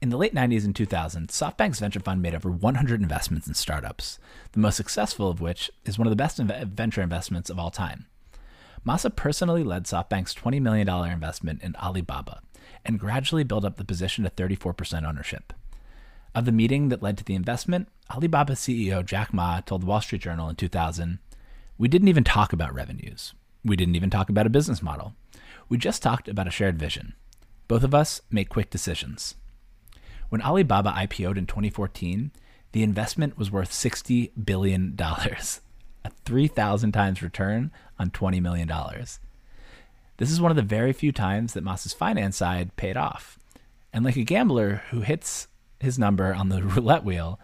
In 0.00 0.10
the 0.10 0.16
late 0.16 0.34
90s 0.34 0.64
and 0.64 0.74
2000s, 0.74 1.28
SoftBank's 1.28 1.80
venture 1.80 2.00
fund 2.00 2.20
made 2.20 2.34
over 2.34 2.50
100 2.50 3.00
investments 3.00 3.46
in 3.48 3.54
startups, 3.54 4.18
the 4.52 4.60
most 4.60 4.76
successful 4.76 5.30
of 5.30 5.40
which 5.40 5.70
is 5.86 5.98
one 5.98 6.06
of 6.06 6.10
the 6.10 6.16
best 6.16 6.38
inv- 6.38 6.66
venture 6.68 7.00
investments 7.00 7.48
of 7.48 7.58
all 7.58 7.70
time. 7.70 8.06
Masa 8.86 9.14
personally 9.14 9.64
led 9.64 9.84
SoftBank's 9.84 10.34
$20 10.34 10.60
million 10.60 10.88
investment 11.10 11.62
in 11.62 11.74
Alibaba 11.76 12.40
and 12.84 13.00
gradually 13.00 13.44
built 13.44 13.64
up 13.64 13.76
the 13.76 13.84
position 13.84 14.24
to 14.24 14.30
34% 14.30 15.08
ownership. 15.08 15.54
Of 16.34 16.44
the 16.44 16.52
meeting 16.52 16.90
that 16.90 17.02
led 17.02 17.16
to 17.18 17.24
the 17.24 17.34
investment, 17.34 17.88
Alibaba 18.12 18.54
CEO 18.54 19.04
Jack 19.04 19.32
Ma 19.32 19.60
told 19.60 19.82
the 19.82 19.86
Wall 19.86 20.02
Street 20.02 20.20
Journal 20.20 20.50
in 20.50 20.56
2000 20.56 21.18
We 21.78 21.88
didn't 21.88 22.08
even 22.08 22.24
talk 22.24 22.52
about 22.52 22.74
revenues. 22.74 23.32
We 23.64 23.76
didn't 23.76 23.96
even 23.96 24.10
talk 24.10 24.28
about 24.28 24.46
a 24.46 24.50
business 24.50 24.82
model. 24.82 25.14
We 25.68 25.78
just 25.78 26.02
talked 26.02 26.28
about 26.28 26.46
a 26.46 26.50
shared 26.50 26.78
vision. 26.78 27.14
Both 27.66 27.82
of 27.82 27.94
us 27.94 28.20
make 28.30 28.48
quick 28.50 28.70
decisions. 28.70 29.34
When 30.28 30.42
Alibaba 30.42 30.92
IPO'd 30.92 31.38
in 31.38 31.46
2014, 31.46 32.30
the 32.72 32.82
investment 32.82 33.38
was 33.38 33.50
worth 33.50 33.70
$60 33.70 34.32
billion, 34.44 34.96
a 34.98 36.10
3,000 36.24 36.92
times 36.92 37.22
return 37.22 37.70
on 37.98 38.10
$20 38.10 38.42
million. 38.42 38.70
This 40.16 40.30
is 40.30 40.40
one 40.40 40.50
of 40.50 40.56
the 40.56 40.62
very 40.62 40.92
few 40.92 41.12
times 41.12 41.54
that 41.54 41.64
Masa's 41.64 41.94
finance 41.94 42.36
side 42.36 42.76
paid 42.76 42.96
off. 42.96 43.38
And 43.92 44.04
like 44.04 44.16
a 44.16 44.24
gambler 44.24 44.82
who 44.90 45.00
hits 45.00 45.48
his 45.80 45.98
number 45.98 46.34
on 46.34 46.48
the 46.48 46.62
roulette 46.64 47.04
wheel, 47.04 47.38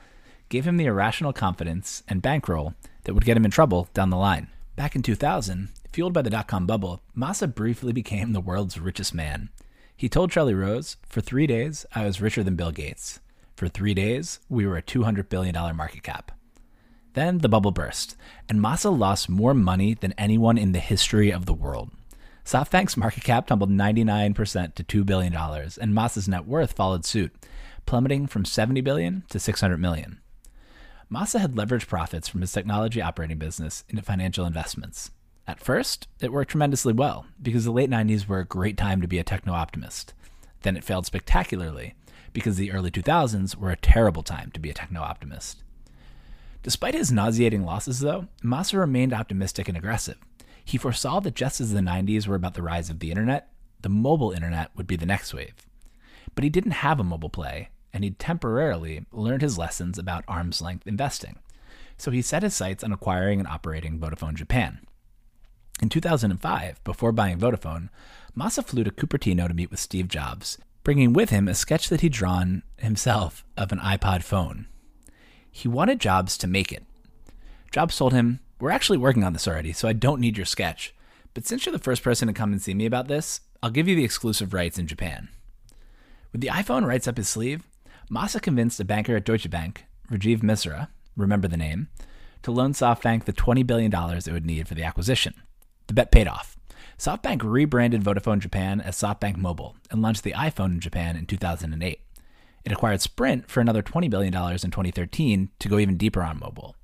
gave 0.49 0.67
him 0.67 0.77
the 0.77 0.87
irrational 0.87 1.33
confidence 1.33 2.03
and 2.09 2.21
bankroll 2.21 2.75
that 3.05 3.15
would 3.15 3.25
get 3.25 3.37
him 3.37 3.45
in 3.45 3.50
trouble 3.50 3.89
down 3.95 4.11
the 4.11 4.17
line. 4.17 4.49
Back 4.77 4.97
in 4.97 5.03
2000, 5.03 5.69
fueled 5.92 6.12
by 6.12 6.23
the 6.23 6.30
dot 6.30 6.49
com 6.49 6.66
bubble, 6.66 7.02
Masa 7.16 7.52
briefly 7.52 7.92
became 7.92 8.32
the 8.32 8.40
world's 8.40 8.78
richest 8.78 9.14
man. 9.14 9.50
He 9.97 10.09
told 10.09 10.30
Charlie 10.30 10.54
Rose, 10.54 10.97
For 11.09 11.20
three 11.20 11.47
days, 11.47 11.85
I 11.94 12.04
was 12.04 12.20
richer 12.20 12.42
than 12.42 12.56
Bill 12.56 12.70
Gates. 12.70 13.20
For 13.56 13.68
three 13.68 13.92
days, 13.92 14.40
we 14.49 14.66
were 14.66 14.78
a 14.78 14.82
$200 14.82 15.28
billion 15.28 15.54
market 15.76 16.02
cap. 16.02 16.32
Then 17.12 17.38
the 17.38 17.49
bubble 17.49 17.73
burst, 17.73 18.16
and 18.49 18.61
Masa 18.61 18.97
lost 18.97 19.28
more 19.28 19.52
money 19.52 19.94
than 19.94 20.14
anyone 20.16 20.56
in 20.56 20.73
the 20.73 20.78
history 20.78 21.30
of 21.30 21.44
the 21.44 21.52
world. 21.52 21.90
SoftBank's 22.44 22.97
market 22.97 23.25
cap 23.25 23.47
tumbled 23.47 23.70
99% 23.70 24.75
to 24.75 24.85
$2 24.85 25.04
billion, 25.04 25.35
and 25.35 25.94
Masa's 25.94 26.28
net 26.28 26.47
worth 26.47 26.73
followed 26.73 27.04
suit, 27.04 27.35
plummeting 27.85 28.26
from 28.26 28.44
70 28.44 28.80
billion 28.80 29.25
to 29.28 29.38
$600 29.38 29.78
million. 29.78 30.20
Masa 31.12 31.40
had 31.40 31.54
leveraged 31.54 31.88
profits 31.88 32.28
from 32.28 32.40
his 32.40 32.52
technology 32.52 33.02
operating 33.02 33.38
business 33.38 33.85
into 33.88 34.02
financial 34.02 34.47
investments. 34.47 35.11
At 35.50 35.59
first, 35.59 36.07
it 36.21 36.33
worked 36.33 36.52
tremendously 36.52 36.92
well 36.92 37.26
because 37.42 37.64
the 37.64 37.73
late 37.73 37.90
90s 37.90 38.28
were 38.28 38.38
a 38.38 38.45
great 38.45 38.76
time 38.76 39.00
to 39.00 39.09
be 39.09 39.19
a 39.19 39.25
techno 39.25 39.52
optimist. 39.52 40.14
Then 40.62 40.76
it 40.76 40.85
failed 40.85 41.07
spectacularly 41.07 41.95
because 42.33 42.57
the 42.57 42.71
early 42.71 42.92
2000s 42.92 43.57
were 43.57 43.73
a 43.73 43.76
terrible 43.76 44.23
time 44.23 44.52
to 44.52 44.61
be 44.61 44.71
a 44.71 44.75
techno 44.75 45.00
optimist. 45.00 45.64
Despite 46.62 46.95
his 46.95 47.11
nauseating 47.11 47.64
losses, 47.64 47.99
though, 47.99 48.28
Masa 48.45 48.78
remained 48.78 49.12
optimistic 49.12 49.66
and 49.66 49.76
aggressive. 49.76 50.19
He 50.64 50.78
foresaw 50.78 51.19
that 51.19 51.35
just 51.35 51.61
as 51.61 51.73
the 51.73 51.80
90s 51.80 52.28
were 52.28 52.37
about 52.37 52.54
the 52.54 52.62
rise 52.62 52.88
of 52.88 53.00
the 53.00 53.11
internet, 53.11 53.50
the 53.80 53.88
mobile 53.88 54.30
internet 54.30 54.71
would 54.76 54.87
be 54.87 54.95
the 54.95 55.04
next 55.04 55.35
wave. 55.35 55.66
But 56.37 56.45
he 56.45 56.50
didn't 56.50 56.85
have 56.87 57.00
a 57.00 57.04
mobile 57.04 57.28
play, 57.28 57.71
and 57.92 58.04
he'd 58.04 58.21
temporarily 58.21 59.04
learned 59.11 59.42
his 59.42 59.59
lessons 59.59 59.99
about 59.99 60.23
arm's 60.28 60.62
length 60.62 60.87
investing. 60.87 61.40
So 61.97 62.12
he 62.12 62.23
set 62.23 62.45
his 62.45 62.54
sights 62.54 62.85
on 62.85 62.92
acquiring 62.92 63.40
and 63.40 63.49
operating 63.49 63.99
Vodafone 63.99 64.35
Japan. 64.35 64.87
In 65.80 65.88
2005, 65.88 66.84
before 66.84 67.10
buying 67.10 67.38
Vodafone, 67.38 67.88
Masa 68.37 68.62
flew 68.62 68.84
to 68.84 68.90
Cupertino 68.90 69.49
to 69.49 69.54
meet 69.54 69.70
with 69.70 69.80
Steve 69.80 70.08
Jobs, 70.08 70.58
bringing 70.84 71.14
with 71.14 71.30
him 71.30 71.49
a 71.49 71.54
sketch 71.54 71.88
that 71.88 72.02
he'd 72.02 72.12
drawn 72.12 72.62
himself 72.76 73.44
of 73.56 73.72
an 73.72 73.78
iPod 73.78 74.22
phone. 74.22 74.66
He 75.50 75.68
wanted 75.68 75.99
Jobs 75.99 76.37
to 76.38 76.46
make 76.46 76.70
it. 76.70 76.84
Jobs 77.72 77.96
told 77.96 78.12
him, 78.12 78.40
We're 78.60 78.70
actually 78.70 78.99
working 78.99 79.25
on 79.25 79.32
this 79.32 79.49
already, 79.49 79.72
so 79.72 79.88
I 79.88 79.94
don't 79.94 80.20
need 80.20 80.37
your 80.37 80.44
sketch. 80.44 80.94
But 81.32 81.46
since 81.46 81.64
you're 81.64 81.72
the 81.72 81.78
first 81.78 82.02
person 82.02 82.28
to 82.28 82.34
come 82.34 82.52
and 82.52 82.60
see 82.60 82.75
me 82.75 82.84
about 82.84 83.08
this, 83.08 83.40
I'll 83.62 83.70
give 83.70 83.88
you 83.88 83.96
the 83.96 84.04
exclusive 84.04 84.52
rights 84.52 84.78
in 84.78 84.87
Japan. 84.87 85.30
With 86.30 86.42
the 86.42 86.49
iPhone 86.49 86.84
rights 86.87 87.08
up 87.08 87.16
his 87.16 87.28
sleeve, 87.28 87.62
Masa 88.10 88.42
convinced 88.42 88.80
a 88.80 88.84
banker 88.84 89.16
at 89.16 89.25
Deutsche 89.25 89.49
Bank, 89.49 89.87
Rajiv 90.10 90.40
Misra, 90.40 90.88
remember 91.16 91.49
the 91.49 91.56
name, 91.56 91.88
to 92.42 92.50
loan 92.50 92.75
SoftBank 92.75 93.25
the 93.25 93.32
$20 93.32 93.66
billion 93.66 93.92
it 93.94 94.32
would 94.32 94.44
need 94.44 94.68
for 94.68 94.75
the 94.75 94.84
acquisition. 94.84 95.34
The 95.90 95.94
bet 95.94 96.12
paid 96.12 96.28
off. 96.28 96.56
SoftBank 96.99 97.42
rebranded 97.42 98.04
Vodafone 98.04 98.38
Japan 98.38 98.80
as 98.80 98.94
SoftBank 98.94 99.37
Mobile 99.37 99.75
and 99.90 100.00
launched 100.00 100.23
the 100.23 100.35
iPhone 100.35 100.75
in 100.75 100.78
Japan 100.78 101.16
in 101.16 101.26
2008. 101.26 102.00
It 102.64 102.70
acquired 102.70 103.00
Sprint 103.00 103.50
for 103.50 103.61
another 103.61 103.82
$20 103.82 104.09
billion 104.09 104.32
in 104.32 104.70
2013 104.70 105.49
to 105.59 105.68
go 105.68 105.80
even 105.80 105.97
deeper 105.97 106.23
on 106.23 106.38
mobile. 106.38 106.76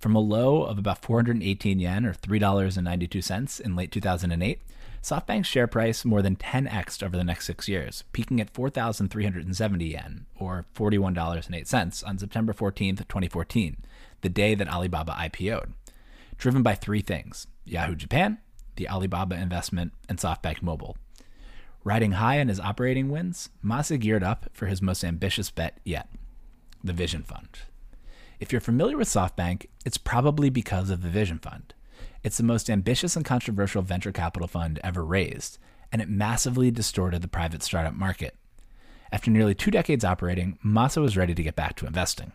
From 0.00 0.16
a 0.16 0.18
low 0.18 0.64
of 0.64 0.78
about 0.78 1.00
418 1.00 1.78
yen 1.78 2.04
or 2.04 2.12
$3.92 2.12 3.60
in 3.60 3.76
late 3.76 3.92
2008, 3.92 4.60
SoftBank's 5.00 5.46
share 5.46 5.68
price 5.68 6.04
more 6.04 6.20
than 6.20 6.34
10x 6.34 7.04
over 7.04 7.16
the 7.16 7.22
next 7.22 7.46
six 7.46 7.68
years, 7.68 8.02
peaking 8.12 8.40
at 8.40 8.50
4,370 8.50 9.84
yen 9.84 10.26
or 10.34 10.66
$41.08 10.74 12.04
on 12.04 12.18
September 12.18 12.52
14, 12.52 12.96
2014, 12.96 13.76
the 14.22 14.28
day 14.28 14.56
that 14.56 14.68
Alibaba 14.68 15.12
IPO'd, 15.12 15.72
driven 16.40 16.62
by 16.62 16.74
three 16.74 17.02
things 17.02 17.46
Yahoo 17.64 17.94
Japan, 17.94 18.38
the 18.76 18.88
Alibaba 18.88 19.36
investment, 19.36 19.92
and 20.08 20.18
SoftBank 20.18 20.62
Mobile. 20.62 20.96
Riding 21.84 22.12
high 22.12 22.40
on 22.40 22.48
his 22.48 22.58
operating 22.58 23.10
wins, 23.10 23.50
Masa 23.64 23.98
geared 23.98 24.24
up 24.24 24.46
for 24.52 24.66
his 24.66 24.82
most 24.82 25.04
ambitious 25.04 25.50
bet 25.50 25.78
yet 25.84 26.08
the 26.82 26.92
Vision 26.94 27.22
Fund. 27.22 27.60
If 28.40 28.52
you're 28.52 28.60
familiar 28.62 28.96
with 28.96 29.08
SoftBank, 29.08 29.66
it's 29.84 29.98
probably 29.98 30.48
because 30.48 30.88
of 30.88 31.02
the 31.02 31.10
Vision 31.10 31.38
Fund. 31.38 31.74
It's 32.24 32.38
the 32.38 32.42
most 32.42 32.70
ambitious 32.70 33.16
and 33.16 33.24
controversial 33.24 33.82
venture 33.82 34.12
capital 34.12 34.48
fund 34.48 34.80
ever 34.82 35.04
raised, 35.04 35.58
and 35.92 36.00
it 36.00 36.08
massively 36.08 36.70
distorted 36.70 37.20
the 37.20 37.28
private 37.28 37.62
startup 37.62 37.92
market. 37.92 38.34
After 39.12 39.30
nearly 39.30 39.54
two 39.54 39.70
decades 39.70 40.06
operating, 40.06 40.58
Masa 40.64 41.02
was 41.02 41.18
ready 41.18 41.34
to 41.34 41.42
get 41.42 41.56
back 41.56 41.76
to 41.76 41.86
investing. 41.86 42.32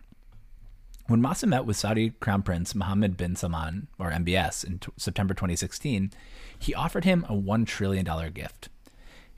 When 1.08 1.22
Masa 1.22 1.48
met 1.48 1.66
with 1.66 1.78
Saudi 1.78 2.10
Crown 2.10 2.42
Prince 2.42 2.74
Mohammed 2.74 3.16
bin 3.16 3.36
Salman, 3.36 3.90
or 4.00 4.10
MBS, 4.10 4.66
in 4.66 4.80
t- 4.80 4.92
September 4.98 5.36
2016, 5.36 6.12
he 6.58 6.74
offered 6.74 7.04
him 7.04 7.26
a 7.30 7.34
$1 7.34 7.68
trillion 7.68 8.32
gift. 8.34 8.70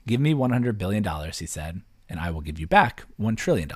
Give 0.06 0.18
me 0.18 0.32
$100 0.32 0.78
billion, 0.78 1.04
he 1.04 1.44
said, 1.44 1.82
and 2.08 2.18
I 2.18 2.30
will 2.30 2.40
give 2.40 2.58
you 2.58 2.66
back 2.66 3.04
$1 3.20 3.36
trillion. 3.36 3.68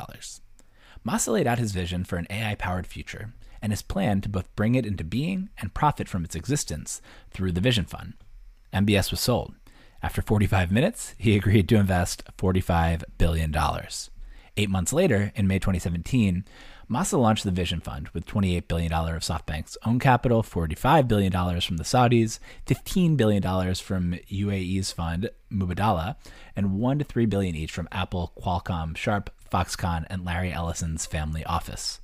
Masa 1.06 1.32
laid 1.32 1.46
out 1.46 1.58
his 1.58 1.72
vision 1.72 2.04
for 2.04 2.16
an 2.16 2.26
AI 2.30 2.54
powered 2.54 2.86
future 2.86 3.34
and 3.60 3.72
his 3.72 3.82
plan 3.82 4.22
to 4.22 4.28
both 4.30 4.54
bring 4.56 4.74
it 4.74 4.86
into 4.86 5.04
being 5.04 5.50
and 5.58 5.74
profit 5.74 6.08
from 6.08 6.24
its 6.24 6.34
existence 6.34 7.02
through 7.30 7.52
the 7.52 7.60
Vision 7.60 7.84
Fund. 7.84 8.14
MBS 8.72 9.10
was 9.10 9.20
sold. 9.20 9.54
After 10.02 10.22
45 10.22 10.72
minutes, 10.72 11.14
he 11.18 11.36
agreed 11.36 11.68
to 11.68 11.76
invest 11.76 12.24
$45 12.38 13.04
billion. 13.18 13.54
Eight 14.56 14.70
months 14.70 14.92
later, 14.92 15.32
in 15.34 15.46
May 15.46 15.58
2017, 15.58 16.44
Masa 16.92 17.18
launched 17.18 17.44
the 17.44 17.50
Vision 17.50 17.80
Fund 17.80 18.10
with 18.10 18.26
$28 18.26 18.68
billion 18.68 18.92
of 18.92 19.22
SoftBank's 19.22 19.78
own 19.86 19.98
capital, 19.98 20.42
$45 20.42 21.08
billion 21.08 21.32
from 21.32 21.78
the 21.78 21.84
Saudis, 21.84 22.38
$15 22.66 23.16
billion 23.16 23.42
from 23.76 24.12
UAE's 24.30 24.92
fund, 24.92 25.30
Mubadala, 25.50 26.16
and 26.54 26.72
$1 26.72 26.98
to 26.98 27.04
3 27.06 27.24
billion 27.24 27.56
each 27.56 27.72
from 27.72 27.88
Apple, 27.90 28.34
Qualcomm, 28.38 28.94
Sharp, 28.94 29.30
Foxconn, 29.50 30.04
and 30.10 30.22
Larry 30.22 30.52
Ellison's 30.52 31.06
family 31.06 31.42
office. 31.44 32.00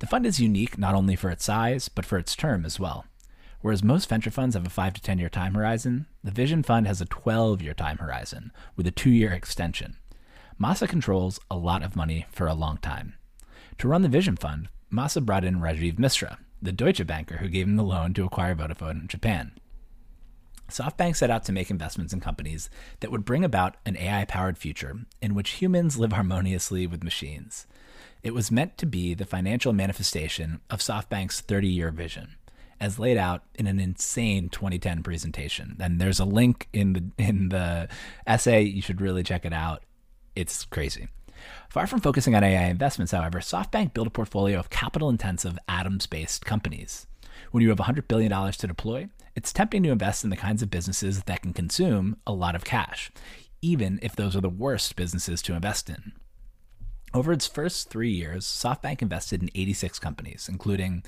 The 0.00 0.06
fund 0.06 0.26
is 0.26 0.38
unique 0.38 0.76
not 0.76 0.94
only 0.94 1.16
for 1.16 1.30
its 1.30 1.46
size, 1.46 1.88
but 1.88 2.04
for 2.04 2.18
its 2.18 2.36
term 2.36 2.66
as 2.66 2.78
well. 2.78 3.06
Whereas 3.62 3.82
most 3.82 4.06
venture 4.06 4.30
funds 4.30 4.54
have 4.54 4.66
a 4.66 4.70
5 4.70 4.92
to 4.92 5.00
10 5.00 5.18
year 5.18 5.30
time 5.30 5.54
horizon, 5.54 6.04
the 6.22 6.30
Vision 6.30 6.62
Fund 6.62 6.86
has 6.86 7.00
a 7.00 7.06
12 7.06 7.62
year 7.62 7.72
time 7.72 7.96
horizon 7.96 8.52
with 8.76 8.86
a 8.86 8.90
two 8.90 9.10
year 9.10 9.32
extension. 9.32 9.96
Masa 10.60 10.86
controls 10.86 11.40
a 11.50 11.56
lot 11.56 11.82
of 11.82 11.96
money 11.96 12.26
for 12.30 12.46
a 12.46 12.52
long 12.52 12.76
time. 12.76 13.14
To 13.80 13.88
run 13.88 14.02
the 14.02 14.08
Vision 14.08 14.36
Fund, 14.36 14.68
Masa 14.92 15.24
brought 15.24 15.42
in 15.42 15.60
Rajiv 15.60 15.94
Misra, 15.94 16.36
the 16.60 16.70
Deutsche 16.70 17.06
banker 17.06 17.38
who 17.38 17.48
gave 17.48 17.66
him 17.66 17.76
the 17.76 17.82
loan 17.82 18.12
to 18.12 18.26
acquire 18.26 18.54
Vodafone 18.54 19.00
in 19.00 19.08
Japan. 19.08 19.52
SoftBank 20.68 21.16
set 21.16 21.30
out 21.30 21.44
to 21.44 21.52
make 21.52 21.70
investments 21.70 22.12
in 22.12 22.20
companies 22.20 22.68
that 23.00 23.10
would 23.10 23.24
bring 23.24 23.42
about 23.42 23.78
an 23.86 23.96
AI 23.96 24.26
powered 24.26 24.58
future 24.58 24.98
in 25.22 25.34
which 25.34 25.62
humans 25.62 25.98
live 25.98 26.12
harmoniously 26.12 26.86
with 26.86 27.02
machines. 27.02 27.66
It 28.22 28.34
was 28.34 28.50
meant 28.50 28.76
to 28.76 28.86
be 28.86 29.14
the 29.14 29.24
financial 29.24 29.72
manifestation 29.72 30.60
of 30.68 30.80
SoftBank's 30.80 31.40
30 31.40 31.68
year 31.68 31.90
vision, 31.90 32.36
as 32.80 32.98
laid 32.98 33.16
out 33.16 33.44
in 33.54 33.66
an 33.66 33.80
insane 33.80 34.50
2010 34.50 35.02
presentation. 35.02 35.78
And 35.80 35.98
there's 35.98 36.20
a 36.20 36.26
link 36.26 36.68
in 36.74 36.92
the, 36.92 37.04
in 37.16 37.48
the 37.48 37.88
essay. 38.26 38.60
You 38.60 38.82
should 38.82 39.00
really 39.00 39.22
check 39.22 39.46
it 39.46 39.54
out. 39.54 39.84
It's 40.36 40.66
crazy. 40.66 41.08
Far 41.68 41.86
from 41.86 42.00
focusing 42.00 42.34
on 42.34 42.44
AI 42.44 42.64
investments, 42.64 43.12
however, 43.12 43.40
SoftBank 43.40 43.94
built 43.94 44.06
a 44.06 44.10
portfolio 44.10 44.58
of 44.58 44.70
capital 44.70 45.08
intensive 45.08 45.58
atoms 45.68 46.06
based 46.06 46.44
companies. 46.44 47.06
When 47.50 47.62
you 47.62 47.68
have 47.70 47.78
$100 47.78 48.08
billion 48.08 48.30
to 48.52 48.66
deploy, 48.66 49.08
it's 49.34 49.52
tempting 49.52 49.82
to 49.84 49.90
invest 49.90 50.24
in 50.24 50.30
the 50.30 50.36
kinds 50.36 50.62
of 50.62 50.70
businesses 50.70 51.22
that 51.22 51.42
can 51.42 51.52
consume 51.52 52.16
a 52.26 52.32
lot 52.32 52.54
of 52.54 52.64
cash, 52.64 53.10
even 53.62 53.98
if 54.02 54.16
those 54.16 54.36
are 54.36 54.40
the 54.40 54.48
worst 54.48 54.96
businesses 54.96 55.42
to 55.42 55.54
invest 55.54 55.88
in. 55.88 56.12
Over 57.12 57.32
its 57.32 57.46
first 57.46 57.90
three 57.90 58.12
years, 58.12 58.44
SoftBank 58.46 59.02
invested 59.02 59.42
in 59.42 59.50
86 59.54 59.98
companies, 59.98 60.48
including 60.48 61.02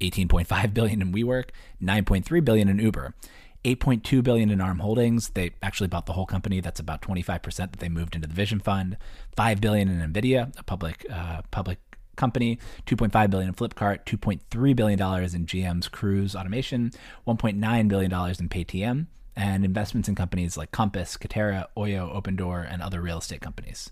18.5 0.00 0.74
billion 0.74 1.02
in 1.02 1.12
WeWork, 1.12 1.50
9.3 1.82 2.44
billion 2.44 2.68
in 2.68 2.78
Uber, 2.78 3.14
8.2 3.64 4.22
billion 4.22 4.50
in 4.50 4.60
Arm 4.60 4.78
Holdings. 4.78 5.30
They 5.30 5.52
actually 5.62 5.88
bought 5.88 6.06
the 6.06 6.14
whole 6.14 6.26
company. 6.26 6.60
That's 6.60 6.80
about 6.80 7.02
25% 7.02 7.56
that 7.56 7.72
they 7.78 7.88
moved 7.88 8.14
into 8.14 8.28
the 8.28 8.34
Vision 8.34 8.60
Fund. 8.60 8.96
5 9.36 9.60
billion 9.60 9.88
in 9.88 10.12
Nvidia, 10.12 10.58
a 10.58 10.62
public 10.62 11.04
uh, 11.10 11.42
public 11.50 11.78
company, 12.16 12.58
2.5 12.86 13.30
billion 13.30 13.48
in 13.48 13.54
Flipkart, 13.54 14.04
2.3 14.04 14.76
billion 14.76 14.98
dollars 14.98 15.34
in 15.34 15.46
GM's 15.46 15.88
Cruise 15.88 16.36
Automation, 16.36 16.90
1.9 17.26 17.88
billion 17.88 18.10
dollars 18.10 18.40
in 18.40 18.48
Paytm, 18.48 19.06
and 19.36 19.64
investments 19.64 20.08
in 20.08 20.14
companies 20.14 20.56
like 20.56 20.70
Compass, 20.70 21.16
Katerra, 21.16 21.66
Oyo, 21.76 22.14
Opendoor, 22.14 22.66
and 22.70 22.82
other 22.82 23.00
real 23.00 23.18
estate 23.18 23.40
companies. 23.40 23.90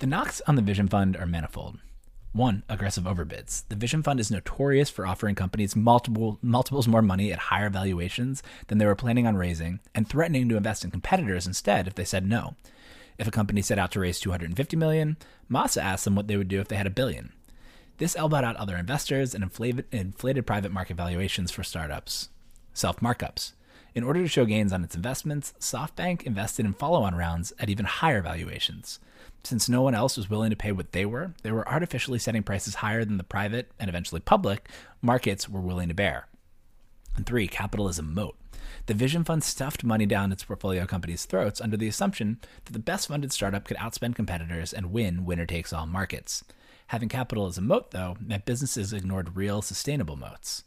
The 0.00 0.06
knocks 0.06 0.40
on 0.46 0.56
the 0.56 0.62
Vision 0.62 0.88
Fund 0.88 1.16
are 1.16 1.26
manifold. 1.26 1.78
One, 2.32 2.62
aggressive 2.68 3.04
overbids. 3.04 3.64
The 3.68 3.74
Vision 3.74 4.04
Fund 4.04 4.20
is 4.20 4.30
notorious 4.30 4.88
for 4.88 5.04
offering 5.04 5.34
companies 5.34 5.74
multiple 5.74 6.38
multiples 6.40 6.86
more 6.86 7.02
money 7.02 7.32
at 7.32 7.38
higher 7.40 7.68
valuations 7.68 8.40
than 8.68 8.78
they 8.78 8.86
were 8.86 8.94
planning 8.94 9.26
on 9.26 9.36
raising 9.36 9.80
and 9.96 10.08
threatening 10.08 10.48
to 10.48 10.56
invest 10.56 10.84
in 10.84 10.92
competitors 10.92 11.44
instead 11.44 11.88
if 11.88 11.96
they 11.96 12.04
said 12.04 12.24
no. 12.24 12.54
If 13.18 13.26
a 13.26 13.32
company 13.32 13.62
set 13.62 13.80
out 13.80 13.90
to 13.92 14.00
raise 14.00 14.20
250 14.20 14.76
million, 14.76 15.16
Masa 15.50 15.82
asked 15.82 16.04
them 16.04 16.14
what 16.14 16.28
they 16.28 16.36
would 16.36 16.46
do 16.46 16.60
if 16.60 16.68
they 16.68 16.76
had 16.76 16.86
a 16.86 16.90
billion. 16.90 17.32
This 17.98 18.14
elbowed 18.14 18.44
out 18.44 18.56
other 18.56 18.76
investors 18.76 19.34
and 19.34 19.42
inflated, 19.42 19.86
inflated 19.90 20.46
private 20.46 20.70
market 20.70 20.96
valuations 20.96 21.50
for 21.50 21.64
startups. 21.64 22.28
Self 22.72 23.00
markups. 23.00 23.52
In 23.92 24.04
order 24.04 24.22
to 24.22 24.28
show 24.28 24.44
gains 24.44 24.72
on 24.72 24.84
its 24.84 24.94
investments, 24.94 25.52
SoftBank 25.58 26.22
invested 26.22 26.64
in 26.64 26.74
follow 26.74 27.02
on 27.02 27.16
rounds 27.16 27.52
at 27.58 27.68
even 27.68 27.86
higher 27.86 28.22
valuations. 28.22 29.00
Since 29.42 29.68
no 29.68 29.82
one 29.82 29.94
else 29.94 30.16
was 30.16 30.28
willing 30.28 30.50
to 30.50 30.56
pay 30.56 30.72
what 30.72 30.92
they 30.92 31.06
were, 31.06 31.34
they 31.42 31.52
were 31.52 31.68
artificially 31.68 32.18
setting 32.18 32.42
prices 32.42 32.76
higher 32.76 33.04
than 33.04 33.16
the 33.16 33.24
private 33.24 33.70
and 33.78 33.88
eventually 33.88 34.20
public 34.20 34.68
markets 35.00 35.48
were 35.48 35.60
willing 35.60 35.88
to 35.88 35.94
bear. 35.94 36.28
And 37.16 37.26
three, 37.26 37.48
capitalism 37.48 38.14
moat. 38.14 38.36
The 38.86 38.94
Vision 38.94 39.24
Fund 39.24 39.42
stuffed 39.42 39.84
money 39.84 40.06
down 40.06 40.32
its 40.32 40.44
portfolio 40.44 40.86
companies' 40.86 41.24
throats 41.24 41.60
under 41.60 41.76
the 41.76 41.88
assumption 41.88 42.38
that 42.64 42.72
the 42.72 42.78
best 42.78 43.08
funded 43.08 43.32
startup 43.32 43.64
could 43.64 43.76
outspend 43.78 44.14
competitors 44.14 44.72
and 44.72 44.92
win 44.92 45.24
winner 45.24 45.46
takes 45.46 45.72
all 45.72 45.86
markets. 45.86 46.44
Having 46.88 47.08
capital 47.08 47.46
as 47.46 47.58
a 47.58 47.62
moat, 47.62 47.92
though, 47.92 48.16
meant 48.20 48.44
businesses 48.44 48.92
ignored 48.92 49.36
real 49.36 49.62
sustainable 49.62 50.16
moats. 50.16 50.64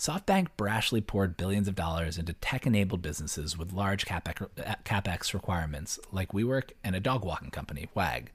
SoftBank 0.00 0.48
brashly 0.56 1.06
poured 1.06 1.36
billions 1.36 1.68
of 1.68 1.74
dollars 1.74 2.16
into 2.16 2.32
tech 2.32 2.66
enabled 2.66 3.02
businesses 3.02 3.58
with 3.58 3.74
large 3.74 4.06
capex 4.06 5.34
requirements 5.34 6.00
like 6.10 6.32
WeWork 6.32 6.70
and 6.82 6.96
a 6.96 7.00
dog 7.00 7.22
walking 7.22 7.50
company, 7.50 7.90
Wag, 7.94 8.30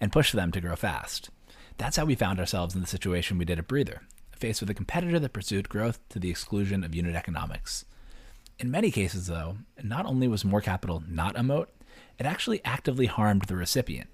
and 0.00 0.12
pushed 0.12 0.32
them 0.32 0.50
to 0.50 0.62
grow 0.62 0.76
fast. 0.76 1.28
That's 1.76 1.98
how 1.98 2.06
we 2.06 2.14
found 2.14 2.40
ourselves 2.40 2.74
in 2.74 2.80
the 2.80 2.86
situation 2.86 3.36
we 3.36 3.44
did 3.44 3.58
at 3.58 3.68
Breather, 3.68 4.00
faced 4.32 4.62
with 4.62 4.70
a 4.70 4.74
competitor 4.74 5.18
that 5.18 5.34
pursued 5.34 5.68
growth 5.68 6.00
to 6.08 6.18
the 6.18 6.30
exclusion 6.30 6.82
of 6.82 6.94
unit 6.94 7.14
economics. 7.14 7.84
In 8.58 8.70
many 8.70 8.90
cases, 8.90 9.26
though, 9.26 9.58
not 9.82 10.06
only 10.06 10.26
was 10.26 10.42
more 10.42 10.62
capital 10.62 11.04
not 11.06 11.38
a 11.38 11.42
moat, 11.42 11.68
it 12.18 12.24
actually 12.24 12.64
actively 12.64 13.04
harmed 13.04 13.42
the 13.42 13.56
recipient. 13.56 14.08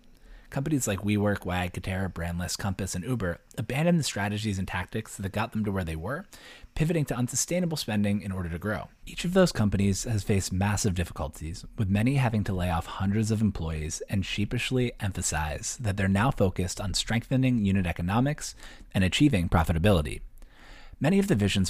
Companies 0.50 0.87
like 0.87 1.00
WeWork, 1.00 1.44
Wag, 1.44 1.72
Katerra, 1.72 2.12
Brandless, 2.12 2.56
Compass, 2.56 2.94
and 2.94 3.04
Uber 3.04 3.38
abandoned 3.59 3.98
the 3.98 4.04
strategies 4.04 4.59
and 4.59 4.68
tactics 4.68 5.16
that 5.16 5.32
got 5.32 5.52
them 5.52 5.64
to 5.64 5.72
where 5.72 5.85
they 5.85 5.96
were, 5.96 6.24
pivoting 6.74 7.04
to 7.06 7.16
unsustainable 7.16 7.76
spending 7.76 8.22
in 8.22 8.30
order 8.32 8.48
to 8.48 8.59
grow. 8.59 8.88
Each 9.06 9.24
of 9.24 9.32
those 9.32 9.52
companies 9.52 10.04
has 10.04 10.22
faced 10.22 10.52
massive 10.52 10.94
difficulties, 10.94 11.64
with 11.76 11.88
many 11.88 12.14
having 12.16 12.44
to 12.44 12.52
lay 12.52 12.70
off 12.70 12.87
hundreds 12.87 13.30
of 13.30 13.40
employees 13.40 14.02
and 14.09 14.24
sheepishly 14.24 14.92
emphasize 15.00 15.76
that 15.80 15.96
they're 15.96 16.09
now 16.09 16.30
focused 16.30 16.80
on 16.80 16.94
strengthening 16.94 17.64
unit 17.64 17.87
economics 17.87 18.54
and 18.94 19.02
achieving 19.02 19.48
profitability. 19.48 20.20
Many 20.98 21.18
of 21.18 21.28
the 21.28 21.35
Vision 21.35 21.64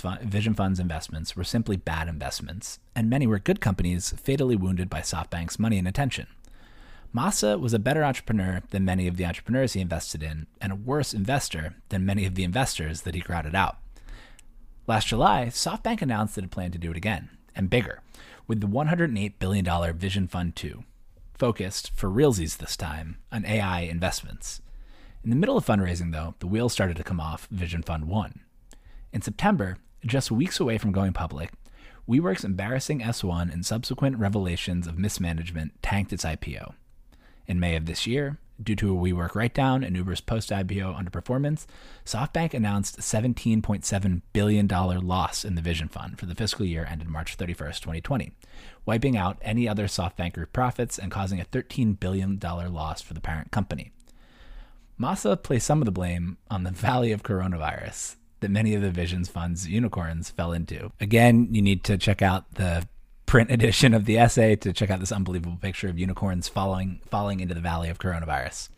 Fund's 0.54 0.78
investments 0.78 1.34
were 1.34 1.42
simply 1.42 1.76
bad 1.76 2.06
investments, 2.06 2.78
and 2.94 3.10
many 3.10 3.26
were 3.26 3.40
good 3.40 3.60
companies 3.60 4.10
fatally 4.10 4.54
wounded 4.54 4.88
by 4.88 5.00
SoftBank's 5.00 5.58
money 5.58 5.78
and 5.78 5.88
attention. 5.88 6.28
Masa 7.16 7.58
was 7.58 7.72
a 7.72 7.78
better 7.78 8.04
entrepreneur 8.04 8.60
than 8.72 8.84
many 8.84 9.06
of 9.06 9.16
the 9.16 9.24
entrepreneurs 9.24 9.72
he 9.72 9.80
invested 9.80 10.22
in, 10.22 10.46
and 10.60 10.70
a 10.70 10.76
worse 10.76 11.14
investor 11.14 11.76
than 11.88 12.04
many 12.04 12.26
of 12.26 12.34
the 12.34 12.44
investors 12.44 13.02
that 13.02 13.14
he 13.14 13.22
crowded 13.22 13.54
out. 13.54 13.78
Last 14.86 15.06
July, 15.06 15.46
SoftBank 15.46 16.02
announced 16.02 16.34
that 16.34 16.44
it 16.44 16.50
planned 16.50 16.74
to 16.74 16.78
do 16.78 16.90
it 16.90 16.96
again, 16.96 17.30
and 17.54 17.70
bigger, 17.70 18.02
with 18.46 18.60
the 18.60 18.66
$108 18.66 19.32
billion 19.38 19.96
Vision 19.96 20.28
Fund 20.28 20.56
2, 20.56 20.84
focused, 21.32 21.90
for 21.96 22.10
realsies 22.10 22.58
this 22.58 22.76
time, 22.76 23.16
on 23.32 23.46
AI 23.46 23.80
investments. 23.80 24.60
In 25.24 25.30
the 25.30 25.36
middle 25.36 25.56
of 25.56 25.64
fundraising, 25.64 26.12
though, 26.12 26.34
the 26.40 26.46
wheels 26.46 26.74
started 26.74 26.98
to 26.98 27.02
come 27.02 27.18
off 27.18 27.48
Vision 27.50 27.82
Fund 27.82 28.04
1. 28.04 28.40
In 29.14 29.22
September, 29.22 29.78
just 30.04 30.30
weeks 30.30 30.60
away 30.60 30.76
from 30.76 30.92
going 30.92 31.14
public, 31.14 31.50
WeWork's 32.06 32.44
embarrassing 32.44 33.00
S1 33.00 33.50
and 33.50 33.64
subsequent 33.64 34.18
revelations 34.18 34.86
of 34.86 34.98
mismanagement 34.98 35.82
tanked 35.82 36.12
its 36.12 36.22
IPO. 36.22 36.74
In 37.48 37.60
May 37.60 37.76
of 37.76 37.86
this 37.86 38.06
year, 38.06 38.38
due 38.62 38.76
to 38.76 38.92
a 38.92 39.00
WeWork 39.00 39.34
write 39.34 39.54
down 39.54 39.84
and 39.84 39.96
Uber's 39.96 40.20
post 40.20 40.50
IPO 40.50 40.98
underperformance, 40.98 41.66
SoftBank 42.04 42.54
announced 42.54 42.98
a 42.98 43.02
$17.7 43.02 44.22
billion 44.32 44.66
loss 44.66 45.44
in 45.44 45.54
the 45.54 45.62
Vision 45.62 45.88
Fund 45.88 46.18
for 46.18 46.26
the 46.26 46.34
fiscal 46.34 46.64
year 46.64 46.86
ended 46.90 47.08
March 47.08 47.36
31st, 47.36 47.80
2020, 47.80 48.32
wiping 48.84 49.16
out 49.16 49.38
any 49.42 49.68
other 49.68 49.86
SoftBank 49.86 50.34
Group 50.34 50.52
profits 50.52 50.98
and 50.98 51.12
causing 51.12 51.40
a 51.40 51.44
$13 51.44 51.98
billion 51.98 52.38
loss 52.38 53.00
for 53.02 53.14
the 53.14 53.20
parent 53.20 53.50
company. 53.50 53.92
Masa 54.98 55.40
placed 55.40 55.66
some 55.66 55.82
of 55.82 55.86
the 55.86 55.92
blame 55.92 56.38
on 56.50 56.64
the 56.64 56.70
Valley 56.70 57.12
of 57.12 57.22
Coronavirus, 57.22 58.16
that 58.40 58.50
many 58.50 58.74
of 58.74 58.82
the 58.82 58.90
Visions 58.90 59.28
Fund's 59.28 59.68
unicorns 59.68 60.30
fell 60.30 60.52
into. 60.52 60.90
Again, 61.00 61.48
you 61.50 61.60
need 61.60 61.84
to 61.84 61.98
check 61.98 62.22
out 62.22 62.54
the 62.54 62.88
print 63.26 63.50
edition 63.50 63.92
of 63.92 64.04
the 64.04 64.18
essay 64.18 64.56
to 64.56 64.72
check 64.72 64.90
out 64.90 65.00
this 65.00 65.12
unbelievable 65.12 65.58
picture 65.60 65.88
of 65.88 65.98
unicorns 65.98 66.48
falling 66.48 67.00
falling 67.06 67.40
into 67.40 67.54
the 67.54 67.60
valley 67.60 67.88
of 67.88 67.98
coronavirus. 67.98 68.68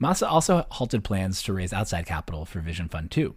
Masa 0.00 0.26
also 0.28 0.66
halted 0.72 1.04
plans 1.04 1.42
to 1.42 1.52
raise 1.52 1.72
outside 1.72 2.06
capital 2.06 2.44
for 2.44 2.60
Vision 2.60 2.88
Fund 2.88 3.10
2, 3.10 3.34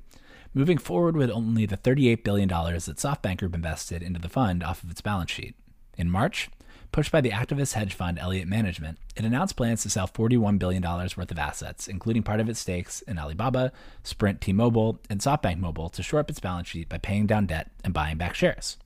moving 0.54 0.78
forward 0.78 1.16
with 1.16 1.30
only 1.30 1.66
the 1.66 1.78
$38 1.78 2.24
billion 2.24 2.50
that 2.50 2.98
SoftBank 2.98 3.38
Group 3.38 3.54
invested 3.54 4.02
into 4.02 4.20
the 4.20 4.28
fund 4.28 4.64
off 4.64 4.84
of 4.84 4.90
its 4.90 5.00
balance 5.00 5.32
sheet. 5.32 5.56
In 5.98 6.10
March, 6.10 6.50
Pushed 6.92 7.12
by 7.12 7.22
the 7.22 7.32
activist 7.32 7.74
hedge 7.74 7.94
fund 7.94 8.18
Elliott 8.18 8.48
Management, 8.48 8.98
it 9.16 9.26
announced 9.26 9.56
plans 9.56 9.84
to 9.84 9.90
sell 9.90 10.08
$41 10.08 10.58
billion 10.58 10.82
worth 10.82 11.32
of 11.32 11.38
assets, 11.38 11.88
including 11.88 12.24
part 12.24 12.40
of 12.40 12.50
its 12.50 12.60
stakes 12.60 13.02
in 13.02 13.20
Alibaba, 13.20 13.72
Sprint 14.04 14.42
T 14.42 14.54
Mobile, 14.54 15.00
and 15.10 15.20
SoftBank 15.20 15.60
Mobile, 15.60 15.90
to 15.90 16.02
shore 16.02 16.20
up 16.20 16.30
its 16.30 16.40
balance 16.40 16.68
sheet 16.68 16.90
by 16.90 16.98
paying 16.98 17.28
down 17.28 17.46
debt 17.46 17.72
and 17.84 17.94
buying 17.94 18.18
back 18.18 18.34
shares. 18.36 18.78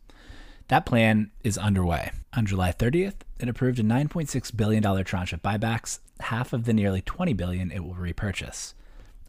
That 0.72 0.86
plan 0.86 1.32
is 1.44 1.58
underway. 1.58 2.12
On 2.34 2.46
July 2.46 2.72
30th, 2.72 3.16
it 3.42 3.50
approved 3.50 3.80
a 3.80 3.84
$9.6 3.84 4.56
billion 4.56 5.04
tranche 5.04 5.34
of 5.34 5.42
buybacks, 5.42 6.00
half 6.22 6.54
of 6.54 6.64
the 6.64 6.72
nearly 6.72 7.02
20 7.02 7.34
billion 7.34 7.72
it 7.74 7.84
will 7.84 7.94
repurchase. 7.94 8.74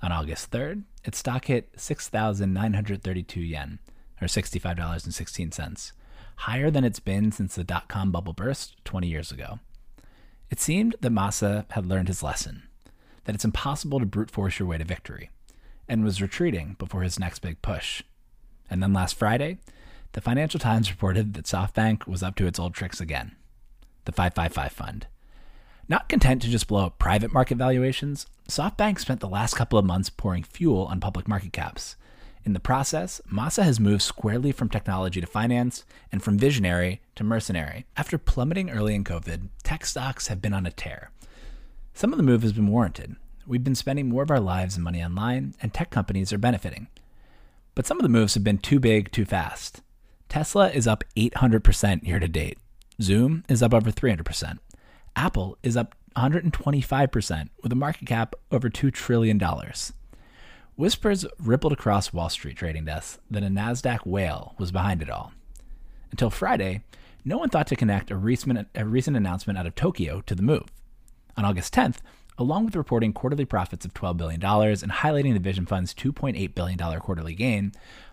On 0.02 0.12
August 0.12 0.52
3rd, 0.52 0.84
its 1.02 1.18
stock 1.18 1.46
hit 1.46 1.68
6,932 1.76 3.40
yen, 3.40 3.80
or 4.20 4.28
$65.16 4.28 5.92
higher 6.36 6.70
than 6.70 6.84
it's 6.84 7.00
been 7.00 7.32
since 7.32 7.56
the 7.56 7.64
dot 7.64 7.88
com 7.88 8.12
bubble 8.12 8.34
burst 8.34 8.76
20 8.84 9.08
years 9.08 9.32
ago. 9.32 9.58
It 10.48 10.60
seemed 10.60 10.94
that 11.00 11.10
Masa 11.10 11.68
had 11.72 11.86
learned 11.86 12.06
his 12.06 12.22
lesson 12.22 12.68
that 13.24 13.34
it's 13.34 13.44
impossible 13.44 13.98
to 13.98 14.06
brute 14.06 14.30
force 14.30 14.60
your 14.60 14.68
way 14.68 14.78
to 14.78 14.84
victory, 14.84 15.28
and 15.88 16.04
was 16.04 16.22
retreating 16.22 16.76
before 16.78 17.02
his 17.02 17.18
next 17.18 17.40
big 17.40 17.60
push. 17.62 18.04
And 18.70 18.80
then 18.80 18.92
last 18.92 19.16
Friday, 19.16 19.58
the 20.12 20.20
Financial 20.20 20.60
Times 20.60 20.90
reported 20.90 21.34
that 21.34 21.46
SoftBank 21.46 22.06
was 22.06 22.22
up 22.22 22.36
to 22.36 22.46
its 22.46 22.58
old 22.58 22.74
tricks 22.74 23.00
again 23.00 23.36
the 24.04 24.12
555 24.12 24.72
Fund. 24.72 25.06
Not 25.88 26.08
content 26.08 26.42
to 26.42 26.48
just 26.48 26.66
blow 26.66 26.86
up 26.86 26.98
private 26.98 27.32
market 27.32 27.56
valuations, 27.56 28.26
SoftBank 28.48 28.98
spent 28.98 29.20
the 29.20 29.28
last 29.28 29.54
couple 29.54 29.78
of 29.78 29.84
months 29.84 30.10
pouring 30.10 30.42
fuel 30.42 30.86
on 30.86 30.98
public 30.98 31.28
market 31.28 31.52
caps 31.52 31.94
In 32.44 32.52
the 32.52 32.60
process, 32.60 33.20
Masa 33.32 33.62
has 33.62 33.78
moved 33.78 34.02
squarely 34.02 34.50
from 34.50 34.68
technology 34.68 35.20
to 35.20 35.26
finance 35.26 35.84
and 36.10 36.22
from 36.22 36.38
visionary 36.38 37.00
to 37.14 37.22
mercenary. 37.22 37.86
After 37.96 38.18
plummeting 38.18 38.70
early 38.70 38.96
in 38.96 39.04
COVID, 39.04 39.48
tech 39.62 39.86
stocks 39.86 40.26
have 40.26 40.42
been 40.42 40.52
on 40.52 40.66
a 40.66 40.72
tear. 40.72 41.10
Some 41.94 42.12
of 42.12 42.16
the 42.16 42.24
move 42.24 42.42
has 42.42 42.52
been 42.52 42.66
warranted. 42.66 43.14
We've 43.46 43.62
been 43.62 43.76
spending 43.76 44.08
more 44.08 44.24
of 44.24 44.30
our 44.30 44.40
lives 44.40 44.74
and 44.74 44.82
money 44.82 45.02
online, 45.02 45.54
and 45.62 45.72
tech 45.72 45.90
companies 45.90 46.32
are 46.32 46.38
benefiting. 46.38 46.88
But 47.74 47.86
some 47.86 47.98
of 47.98 48.02
the 48.02 48.08
moves 48.08 48.34
have 48.34 48.44
been 48.44 48.58
too 48.58 48.80
big, 48.80 49.12
too 49.12 49.24
fast. 49.24 49.80
Tesla 50.32 50.70
is 50.70 50.86
up 50.86 51.04
800% 51.14 52.06
year 52.06 52.18
to 52.18 52.26
date. 52.26 52.56
Zoom 53.02 53.44
is 53.50 53.62
up 53.62 53.74
over 53.74 53.92
300%. 53.92 54.56
Apple 55.14 55.58
is 55.62 55.76
up 55.76 55.94
125% 56.16 57.50
with 57.62 57.70
a 57.70 57.74
market 57.74 58.08
cap 58.08 58.34
over 58.50 58.70
$2 58.70 58.90
trillion. 58.94 59.38
Whispers 60.74 61.26
rippled 61.38 61.74
across 61.74 62.14
Wall 62.14 62.30
Street 62.30 62.56
trading 62.56 62.86
desks 62.86 63.18
that 63.30 63.42
a 63.42 63.48
NASDAQ 63.48 64.06
whale 64.06 64.54
was 64.58 64.72
behind 64.72 65.02
it 65.02 65.10
all. 65.10 65.34
Until 66.10 66.30
Friday, 66.30 66.82
no 67.26 67.36
one 67.36 67.50
thought 67.50 67.66
to 67.66 67.76
connect 67.76 68.10
a 68.10 68.16
recent, 68.16 68.68
a 68.74 68.86
recent 68.86 69.18
announcement 69.18 69.58
out 69.58 69.66
of 69.66 69.74
Tokyo 69.74 70.22
to 70.22 70.34
the 70.34 70.42
move. 70.42 70.64
On 71.36 71.44
August 71.44 71.74
10th, 71.74 71.98
along 72.38 72.64
with 72.64 72.76
reporting 72.76 73.12
quarterly 73.12 73.44
profits 73.44 73.84
of 73.84 73.92
$12 73.92 74.16
billion 74.16 74.42
and 74.42 74.92
highlighting 74.92 75.34
the 75.34 75.40
Vision 75.40 75.66
Fund's 75.66 75.92
$2.8 75.92 76.54
billion 76.54 76.78
quarterly 77.00 77.34
gain, 77.34 77.72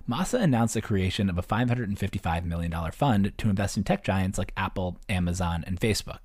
Masa 0.09 0.41
announced 0.41 0.73
the 0.73 0.81
creation 0.81 1.29
of 1.29 1.37
a 1.37 1.43
$555 1.43 2.43
million 2.43 2.91
fund 2.91 3.31
to 3.37 3.49
invest 3.49 3.77
in 3.77 3.83
tech 3.83 4.03
giants 4.03 4.39
like 4.39 4.53
Apple, 4.57 4.97
Amazon, 5.07 5.63
and 5.67 5.79
Facebook. 5.79 6.21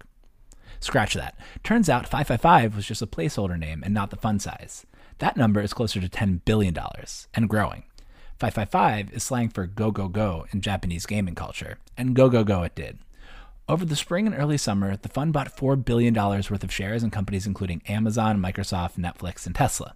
Scratch 0.81 1.13
that. 1.13 1.39
Turns 1.63 1.91
out 1.91 2.09
555 2.09 2.77
was 2.77 2.87
just 2.87 3.03
a 3.03 3.07
placeholder 3.07 3.59
name 3.59 3.83
and 3.85 3.93
not 3.93 4.09
the 4.09 4.17
fund 4.17 4.41
size. 4.41 4.87
That 5.19 5.37
number 5.37 5.61
is 5.61 5.75
closer 5.75 6.01
to 6.01 6.09
$10 6.09 6.47
billion 6.47 6.75
and 7.35 7.49
growing. 7.49 7.85
555 8.39 9.13
is 9.13 9.23
slang 9.23 9.51
for 9.51 9.67
go, 9.67 9.91
go, 9.91 10.09
go 10.09 10.47
in 10.51 10.63
Japanese 10.63 11.05
gaming 11.05 11.35
culture, 11.35 11.77
and 11.99 12.17
go, 12.17 12.31
go, 12.31 12.43
go 12.43 12.63
it 12.63 12.75
did. 12.75 12.99
Over 13.69 13.85
the 13.85 13.97
spring 13.97 14.27
and 14.27 14.35
early 14.35 14.57
summer, 14.57 14.97
the 14.97 15.11
fund 15.11 15.35
bought 15.35 15.55
$4 15.55 15.85
billion 15.85 16.15
worth 16.15 16.65
of 16.65 16.73
shares 16.73 17.03
in 17.03 17.11
companies 17.11 17.47
including 17.47 17.83
Amazon, 17.87 18.41
Microsoft, 18.41 18.97
Netflix, 18.97 19.45
and 19.45 19.55
Tesla. 19.55 19.95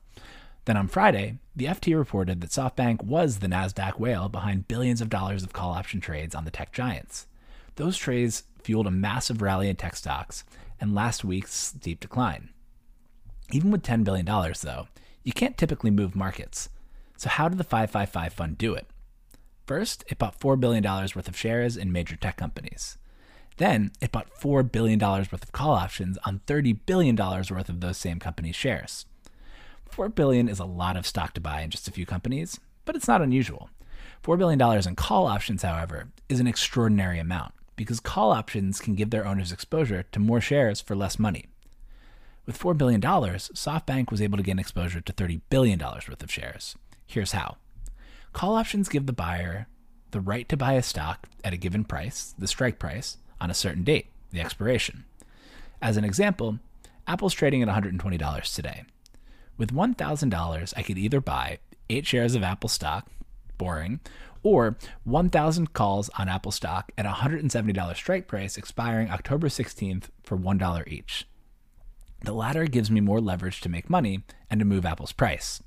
Then 0.64 0.76
on 0.76 0.88
Friday, 0.88 1.38
the 1.56 1.66
FT 1.66 1.96
reported 1.96 2.40
that 2.40 2.50
SoftBank 2.50 3.02
was 3.02 3.38
the 3.38 3.48
NASDAQ 3.48 3.98
whale 3.98 4.28
behind 4.28 4.68
billions 4.68 5.00
of 5.00 5.08
dollars 5.08 5.42
of 5.42 5.52
call 5.52 5.72
option 5.72 6.00
trades 6.00 6.34
on 6.34 6.44
the 6.44 6.50
tech 6.50 6.72
giants. 6.72 7.26
Those 7.76 7.96
trades 7.96 8.44
fueled 8.62 8.86
a 8.86 8.90
massive 8.90 9.40
rally 9.40 9.68
in 9.68 9.76
tech 9.76 9.96
stocks 9.96 10.44
and 10.80 10.94
last 10.94 11.24
week's 11.24 11.54
steep 11.54 12.00
decline. 12.00 12.50
Even 13.50 13.70
with 13.70 13.82
$10 13.82 14.04
billion, 14.04 14.26
though, 14.26 14.88
you 15.24 15.32
can't 15.32 15.56
typically 15.56 15.90
move 15.90 16.14
markets. 16.14 16.68
So, 17.16 17.28
how 17.28 17.48
did 17.48 17.58
the 17.58 17.64
555 17.64 18.32
fund 18.32 18.58
do 18.58 18.74
it? 18.74 18.86
First, 19.66 20.04
it 20.08 20.18
bought 20.18 20.38
$4 20.38 20.58
billion 20.60 20.82
worth 20.84 21.28
of 21.28 21.36
shares 21.36 21.76
in 21.76 21.92
major 21.92 22.16
tech 22.16 22.36
companies. 22.36 22.98
Then, 23.56 23.90
it 24.00 24.12
bought 24.12 24.32
$4 24.38 24.70
billion 24.70 24.98
worth 25.00 25.32
of 25.32 25.52
call 25.52 25.72
options 25.72 26.16
on 26.24 26.40
$30 26.46 26.78
billion 26.86 27.16
worth 27.16 27.68
of 27.68 27.80
those 27.80 27.96
same 27.96 28.18
companies' 28.18 28.56
shares. 28.56 29.04
4 29.88 30.08
billion 30.10 30.48
is 30.48 30.58
a 30.58 30.64
lot 30.64 30.96
of 30.96 31.06
stock 31.06 31.34
to 31.34 31.40
buy 31.40 31.62
in 31.62 31.70
just 31.70 31.88
a 31.88 31.92
few 31.92 32.06
companies, 32.06 32.60
but 32.84 32.96
it's 32.96 33.08
not 33.08 33.22
unusual. 33.22 33.70
$4 34.22 34.38
billion 34.38 34.60
in 34.86 34.96
call 34.96 35.26
options, 35.26 35.62
however, 35.62 36.08
is 36.28 36.40
an 36.40 36.46
extraordinary 36.46 37.18
amount 37.18 37.52
because 37.76 38.00
call 38.00 38.32
options 38.32 38.80
can 38.80 38.94
give 38.94 39.10
their 39.10 39.26
owners 39.26 39.52
exposure 39.52 40.04
to 40.12 40.18
more 40.18 40.40
shares 40.40 40.80
for 40.80 40.96
less 40.96 41.18
money. 41.18 41.46
With 42.44 42.58
$4 42.58 42.76
billion, 42.76 43.00
SoftBank 43.00 44.10
was 44.10 44.22
able 44.22 44.36
to 44.38 44.42
gain 44.42 44.58
exposure 44.58 45.00
to 45.00 45.12
$30 45.12 45.40
billion 45.50 45.78
worth 45.78 46.22
of 46.22 46.32
shares. 46.32 46.76
Here's 47.06 47.32
how 47.32 47.56
call 48.32 48.56
options 48.56 48.88
give 48.88 49.06
the 49.06 49.12
buyer 49.12 49.66
the 50.10 50.20
right 50.20 50.48
to 50.48 50.56
buy 50.56 50.74
a 50.74 50.82
stock 50.82 51.28
at 51.44 51.52
a 51.52 51.56
given 51.58 51.84
price, 51.84 52.34
the 52.38 52.46
strike 52.46 52.78
price, 52.78 53.18
on 53.40 53.50
a 53.50 53.54
certain 53.54 53.84
date, 53.84 54.06
the 54.30 54.40
expiration. 54.40 55.04
As 55.80 55.96
an 55.96 56.04
example, 56.04 56.58
Apple's 57.06 57.34
trading 57.34 57.62
at 57.62 57.68
$120 57.68 58.54
today. 58.54 58.84
With 59.58 59.74
$1,000, 59.74 60.74
I 60.76 60.82
could 60.82 60.96
either 60.96 61.20
buy 61.20 61.58
8 61.90 62.06
shares 62.06 62.34
of 62.36 62.44
Apple 62.44 62.68
stock, 62.68 63.08
boring, 63.58 63.98
or 64.44 64.78
1,000 65.02 65.72
calls 65.72 66.08
on 66.16 66.28
Apple 66.28 66.52
stock 66.52 66.92
at 66.96 67.04
$170 67.04 67.96
strike 67.96 68.28
price 68.28 68.56
expiring 68.56 69.10
October 69.10 69.48
16th 69.48 70.04
for 70.22 70.38
$1 70.38 70.88
each. 70.88 71.26
The 72.24 72.32
latter 72.32 72.66
gives 72.66 72.90
me 72.90 73.00
more 73.00 73.20
leverage 73.20 73.60
to 73.62 73.68
make 73.68 73.90
money 73.90 74.22
and 74.48 74.60
to 74.60 74.64
move 74.64 74.86
Apple's 74.86 75.12
price. 75.12 75.60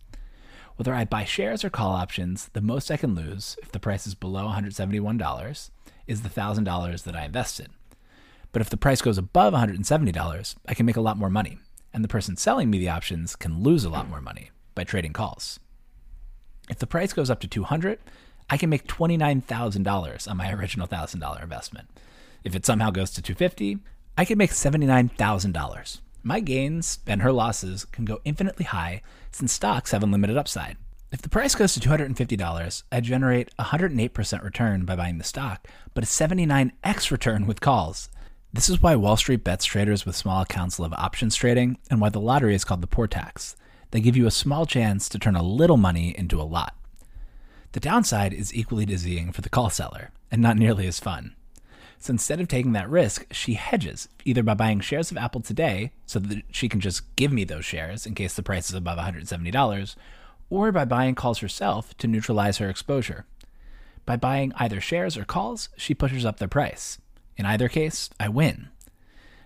Whether 0.77 0.93
I 0.93 1.03
buy 1.03 1.25
shares 1.25 1.65
or 1.65 1.69
call 1.69 1.91
options, 1.91 2.49
the 2.53 2.61
most 2.61 2.89
I 2.89 2.97
can 2.97 3.13
lose, 3.13 3.57
if 3.61 3.73
the 3.73 3.79
price 3.79 4.07
is 4.07 4.15
below 4.15 4.45
$171, 4.47 5.69
is 6.07 6.21
the 6.21 6.29
$1,000 6.29 7.03
that 7.03 7.15
I 7.15 7.25
invested. 7.25 7.69
But 8.53 8.61
if 8.61 8.69
the 8.69 8.77
price 8.77 9.01
goes 9.01 9.17
above 9.17 9.53
$170, 9.53 10.55
I 10.65 10.73
can 10.73 10.85
make 10.85 10.95
a 10.95 11.01
lot 11.01 11.17
more 11.17 11.29
money, 11.29 11.59
and 11.93 12.03
the 12.03 12.07
person 12.07 12.37
selling 12.37 12.69
me 12.69 12.79
the 12.79 12.89
options 12.89 13.35
can 13.35 13.63
lose 13.63 13.83
a 13.83 13.89
lot 13.89 14.09
more 14.09 14.21
money 14.21 14.51
by 14.75 14.83
trading 14.83 15.13
calls. 15.13 15.59
If 16.69 16.79
the 16.79 16.87
price 16.87 17.13
goes 17.13 17.29
up 17.29 17.39
to 17.41 17.47
200, 17.47 17.99
I 18.49 18.57
can 18.57 18.69
make 18.69 18.87
$29,000 18.87 20.29
on 20.29 20.37
my 20.37 20.51
original 20.53 20.87
$1,000 20.87 21.41
investment. 21.43 21.89
If 22.43 22.55
it 22.55 22.65
somehow 22.65 22.91
goes 22.91 23.11
to 23.11 23.21
250, 23.21 23.79
I 24.17 24.25
can 24.25 24.37
make 24.37 24.51
$79,000. 24.51 25.99
My 26.23 26.39
gains 26.39 26.99
and 27.07 27.21
her 27.21 27.31
losses 27.31 27.85
can 27.85 28.05
go 28.05 28.19
infinitely 28.25 28.65
high 28.65 29.01
since 29.31 29.53
stocks 29.53 29.91
have 29.91 30.03
unlimited 30.03 30.37
upside. 30.37 30.77
If 31.11 31.21
the 31.21 31.29
price 31.29 31.55
goes 31.55 31.73
to 31.73 31.79
$250, 31.79 32.83
I 32.91 33.01
generate 33.01 33.55
108% 33.57 34.43
return 34.43 34.85
by 34.85 34.95
buying 34.95 35.17
the 35.17 35.23
stock, 35.23 35.67
but 35.93 36.03
a 36.03 36.07
79x 36.07 37.11
return 37.11 37.47
with 37.47 37.59
calls. 37.59 38.09
This 38.53 38.69
is 38.69 38.81
why 38.81 38.97
Wall 38.97 39.15
Street 39.15 39.45
bets 39.45 39.63
traders 39.63 40.05
with 40.05 40.13
small 40.13 40.41
accounts 40.41 40.77
love 40.77 40.91
options 40.93 41.37
trading 41.37 41.77
and 41.89 42.01
why 42.01 42.09
the 42.09 42.19
lottery 42.19 42.53
is 42.53 42.65
called 42.65 42.81
the 42.81 42.87
poor 42.87 43.07
tax. 43.07 43.55
They 43.91 44.01
give 44.01 44.17
you 44.17 44.27
a 44.27 44.31
small 44.31 44.65
chance 44.65 45.07
to 45.07 45.17
turn 45.17 45.37
a 45.37 45.43
little 45.43 45.77
money 45.77 46.13
into 46.17 46.41
a 46.41 46.43
lot. 46.43 46.75
The 47.71 47.79
downside 47.79 48.33
is 48.33 48.53
equally 48.53 48.85
dizzying 48.85 49.31
for 49.31 49.39
the 49.39 49.49
call 49.49 49.69
seller 49.69 50.11
and 50.29 50.41
not 50.41 50.57
nearly 50.57 50.85
as 50.85 50.99
fun. 50.99 51.33
So 51.97 52.11
instead 52.11 52.41
of 52.41 52.49
taking 52.49 52.73
that 52.73 52.89
risk, 52.89 53.25
she 53.31 53.53
hedges, 53.53 54.09
either 54.25 54.43
by 54.43 54.55
buying 54.55 54.81
shares 54.81 55.11
of 55.11 55.17
Apple 55.17 55.39
today 55.39 55.93
so 56.05 56.19
that 56.19 56.43
she 56.51 56.67
can 56.67 56.81
just 56.81 57.15
give 57.15 57.31
me 57.31 57.45
those 57.45 57.63
shares 57.63 58.05
in 58.05 58.15
case 58.15 58.33
the 58.33 58.43
price 58.43 58.69
is 58.69 58.75
above 58.75 58.97
$170, 58.97 59.95
or 60.49 60.73
by 60.73 60.83
buying 60.83 61.15
calls 61.15 61.39
herself 61.39 61.95
to 61.99 62.07
neutralize 62.07 62.57
her 62.57 62.69
exposure. 62.69 63.25
By 64.05 64.17
buying 64.17 64.51
either 64.57 64.81
shares 64.81 65.15
or 65.15 65.23
calls, 65.23 65.69
she 65.77 65.93
pushes 65.93 66.25
up 66.25 66.39
their 66.39 66.49
price. 66.49 66.97
In 67.41 67.47
either 67.47 67.69
case, 67.69 68.11
I 68.19 68.29
win. 68.29 68.69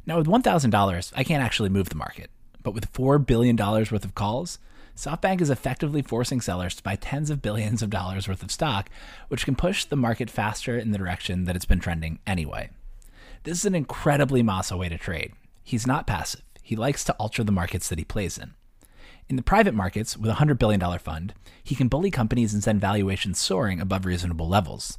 Now, 0.05 0.17
with 0.17 0.27
$1,000, 0.27 1.13
I 1.15 1.23
can't 1.23 1.41
actually 1.41 1.69
move 1.69 1.87
the 1.87 1.95
market, 1.95 2.29
but 2.61 2.73
with 2.73 2.91
$4 2.91 3.25
billion 3.25 3.55
worth 3.55 4.03
of 4.03 4.13
calls, 4.13 4.59
SoftBank 4.97 5.39
is 5.39 5.49
effectively 5.49 6.01
forcing 6.01 6.41
sellers 6.41 6.75
to 6.75 6.83
buy 6.83 6.97
tens 6.97 7.29
of 7.29 7.41
billions 7.41 7.81
of 7.81 7.89
dollars 7.89 8.27
worth 8.27 8.43
of 8.43 8.51
stock, 8.51 8.89
which 9.29 9.45
can 9.45 9.55
push 9.55 9.85
the 9.85 9.95
market 9.95 10.29
faster 10.29 10.77
in 10.77 10.91
the 10.91 10.97
direction 10.97 11.45
that 11.45 11.55
it's 11.55 11.63
been 11.63 11.79
trending 11.79 12.19
anyway. 12.27 12.69
This 13.43 13.59
is 13.59 13.65
an 13.65 13.75
incredibly 13.75 14.43
Masa 14.43 14.77
way 14.77 14.89
to 14.89 14.97
trade. 14.97 15.31
He's 15.63 15.87
not 15.87 16.05
passive. 16.05 16.43
He 16.61 16.75
likes 16.75 17.05
to 17.05 17.13
alter 17.13 17.45
the 17.45 17.53
markets 17.53 17.87
that 17.87 17.97
he 17.97 18.03
plays 18.03 18.37
in. 18.37 18.55
In 19.29 19.37
the 19.37 19.41
private 19.41 19.73
markets, 19.73 20.17
with 20.17 20.31
a 20.31 20.35
$100 20.35 20.59
billion 20.59 20.81
fund, 20.99 21.33
he 21.63 21.75
can 21.75 21.87
bully 21.87 22.11
companies 22.11 22.53
and 22.53 22.61
send 22.61 22.81
valuations 22.81 23.39
soaring 23.39 23.79
above 23.79 24.05
reasonable 24.05 24.49
levels. 24.49 24.97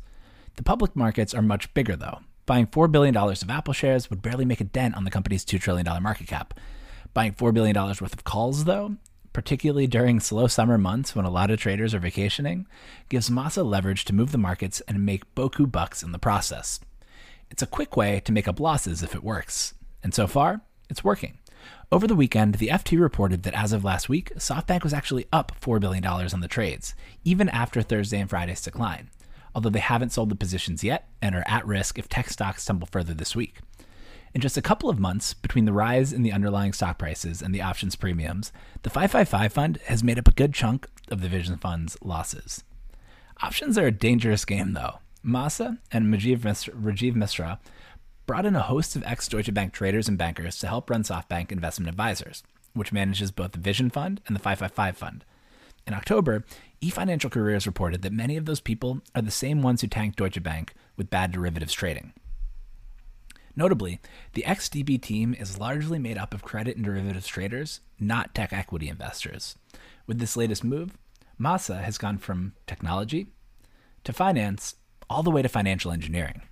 The 0.57 0.63
public 0.63 0.97
markets 0.97 1.35
are 1.35 1.43
much 1.43 1.75
bigger, 1.75 1.95
though. 1.95 2.21
Buying 2.47 2.69
$4 2.69 2.91
billion 2.91 3.17
of 3.17 3.51
Apple 3.51 3.75
shares 3.75 4.09
would 4.09 4.23
barely 4.23 4.45
make 4.45 4.61
a 4.61 4.65
dent 4.65 4.97
on 4.97 5.05
the 5.05 5.11
company's 5.11 5.45
$2 5.45 5.61
trillion 5.61 5.87
market 6.01 6.29
cap. 6.29 6.55
Buying 7.13 7.33
$4 7.33 7.53
billion 7.53 7.77
worth 7.77 8.01
of 8.01 8.23
calls, 8.23 8.65
though, 8.65 8.97
particularly 9.33 9.89
during 9.89 10.21
slow 10.21 10.47
summer 10.47 10.79
months 10.79 11.17
when 11.17 11.25
a 11.25 11.31
lot 11.31 11.51
of 11.51 11.59
traders 11.59 11.93
are 11.93 11.99
vacationing, 11.99 12.67
gives 13.09 13.31
Masa 13.31 13.65
leverage 13.69 14.05
to 14.05 14.15
move 14.15 14.31
the 14.31 14.39
markets 14.39 14.81
and 14.87 15.05
make 15.05 15.35
boku 15.35 15.71
bucks 15.71 16.05
in 16.05 16.13
the 16.13 16.19
process. 16.21 16.79
It's 17.51 17.63
a 17.63 17.67
quick 17.67 17.97
way 17.97 18.21
to 18.21 18.33
make 18.33 18.47
up 18.47 18.61
losses 18.61 19.03
if 19.03 19.15
it 19.15 19.25
works. 19.25 19.75
And 20.03 20.15
so 20.15 20.29
far, 20.29 20.61
it's 20.89 21.03
working. 21.03 21.39
Over 21.91 22.07
the 22.07 22.15
weekend, 22.15 22.55
the 22.55 22.69
FT 22.69 23.01
reported 23.01 23.43
that 23.43 23.55
as 23.55 23.73
of 23.73 23.85
last 23.85 24.09
week, 24.09 24.33
SoftBank 24.37 24.85
was 24.85 24.93
actually 24.93 25.27
up 25.33 25.53
$4 25.61 25.81
billion 25.81 26.05
on 26.07 26.41
the 26.41 26.49
trades, 26.49 26.95
even 27.25 27.49
after 27.49 27.83
Thursday 27.83 28.21
and 28.21 28.31
Friday's 28.31 28.61
decline, 28.63 29.11
although 29.57 29.71
they 29.71 29.81
haven't 29.81 30.13
sold 30.13 30.29
the 30.29 30.37
positions 30.37 30.85
yet 30.85 31.09
and 31.23 31.35
are 31.35 31.43
at 31.47 31.67
risk 31.67 31.99
if 31.99 32.11
tech 32.11 32.29
stocks 32.29 32.63
tumble 32.63 32.87
further 32.87 33.15
this 33.15 33.35
week. 33.35 33.61
In 34.35 34.43
just 34.43 34.59
a 34.59 34.63
couple 34.63 34.91
of 34.91 34.99
months, 34.99 35.33
between 35.33 35.65
the 35.65 35.73
rise 35.73 36.13
in 36.13 36.23
the 36.23 36.31
underlying 36.31 36.75
stock 36.75 36.99
prices 36.99 37.41
and 37.41 37.55
the 37.55 37.63
options 37.63 37.97
premiums, 37.97 38.53
the 38.83 38.91
555 38.91 39.51
fund 39.51 39.79
has 39.87 40.05
made 40.05 40.19
up 40.19 40.29
a 40.29 40.33
good 40.33 40.53
chunk 40.53 40.87
of 41.11 41.23
the 41.23 41.29
Vision 41.29 41.57
Fund's 41.57 41.97
losses. 42.03 42.65
Options 43.43 43.79
are 43.79 43.87
a 43.87 43.91
dangerous 43.91 44.45
game, 44.45 44.75
though. 44.75 44.99
Masa 45.25 45.79
and 45.91 46.13
Rajiv 46.13 46.41
Misra, 46.41 46.75
Rajiv 46.79 47.15
Misra 47.15 47.59
brought 48.27 48.45
in 48.45 48.57
a 48.57 48.63
host 48.63 48.95
of 48.95 49.05
ex 49.05 49.27
Deutsche 49.27 49.55
Bank 49.55 49.73
traders 49.73 50.07
and 50.07 50.19
bankers 50.19 50.59
to 50.59 50.67
help 50.67 50.91
run 50.91 51.03
SoftBank 51.03 51.51
Investment 51.51 51.89
Advisors, 51.89 52.43
which 52.75 52.93
manages 52.93 53.31
both 53.31 53.53
the 53.53 53.59
Vision 53.59 53.89
Fund 53.89 54.21
and 54.27 54.37
the 54.37 54.41
555 54.41 54.99
Fund. 54.99 55.25
In 55.87 55.95
October, 55.95 56.45
eFinancial 56.83 57.31
Careers 57.31 57.67
reported 57.67 58.03
that 58.03 58.13
many 58.13 58.37
of 58.37 58.45
those 58.45 58.61
people 58.61 59.03
are 59.15 59.23
the 59.23 59.31
same 59.31 59.63
ones 59.63 59.81
who 59.81 59.87
tanked 59.87 60.19
Deutsche 60.19 60.43
Bank 60.43 60.75
with 60.97 61.11
bad 61.11 61.31
derivatives 61.31 61.73
trading. 61.73 62.13
Notably, 63.55 64.01
the 64.35 64.43
XDB 64.43 65.01
team 65.01 65.35
is 65.39 65.59
largely 65.59 65.99
made 65.99 66.19
up 66.19 66.35
of 66.35 66.43
credit 66.43 66.77
and 66.77 66.85
derivatives 66.85 67.27
traders, 67.27 67.81
not 67.99 68.35
tech 68.35 68.53
equity 68.53 68.89
investors. 68.89 69.57
With 70.07 70.19
this 70.19 70.37
latest 70.37 70.63
move, 70.63 70.99
Masa 71.41 71.83
has 71.83 71.99
gone 71.99 72.19
from 72.19 72.53
technology 72.67 73.29
to 74.05 74.13
finance 74.13 74.75
all 75.09 75.23
the 75.23 75.31
way 75.31 75.41
to 75.41 75.49
financial 75.49 75.93
engineering. 75.93 76.43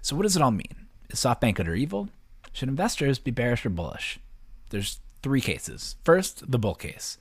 So, 0.00 0.16
what 0.16 0.22
does 0.22 0.36
it 0.36 0.42
all 0.42 0.50
mean? 0.50 0.86
Is 1.10 1.18
SoftBank 1.18 1.56
good 1.56 1.68
or 1.68 1.74
evil? 1.74 2.08
Should 2.52 2.68
investors 2.68 3.18
be 3.18 3.30
bearish 3.30 3.66
or 3.66 3.70
bullish? 3.70 4.18
There's 4.70 5.00
three 5.22 5.40
cases. 5.40 5.96
First, 6.04 6.50
the 6.50 6.58
bull 6.58 6.74
case. 6.74 7.18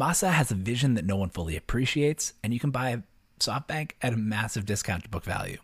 Masa 0.00 0.30
has 0.30 0.50
a 0.50 0.54
vision 0.54 0.94
that 0.94 1.04
no 1.04 1.16
one 1.16 1.28
fully 1.28 1.58
appreciates, 1.58 2.32
and 2.42 2.54
you 2.54 2.58
can 2.58 2.70
buy 2.70 3.02
SoftBank 3.38 3.90
at 4.00 4.14
a 4.14 4.16
massive 4.16 4.64
discount 4.64 5.02
to 5.02 5.10
book 5.10 5.24
value. 5.24 5.58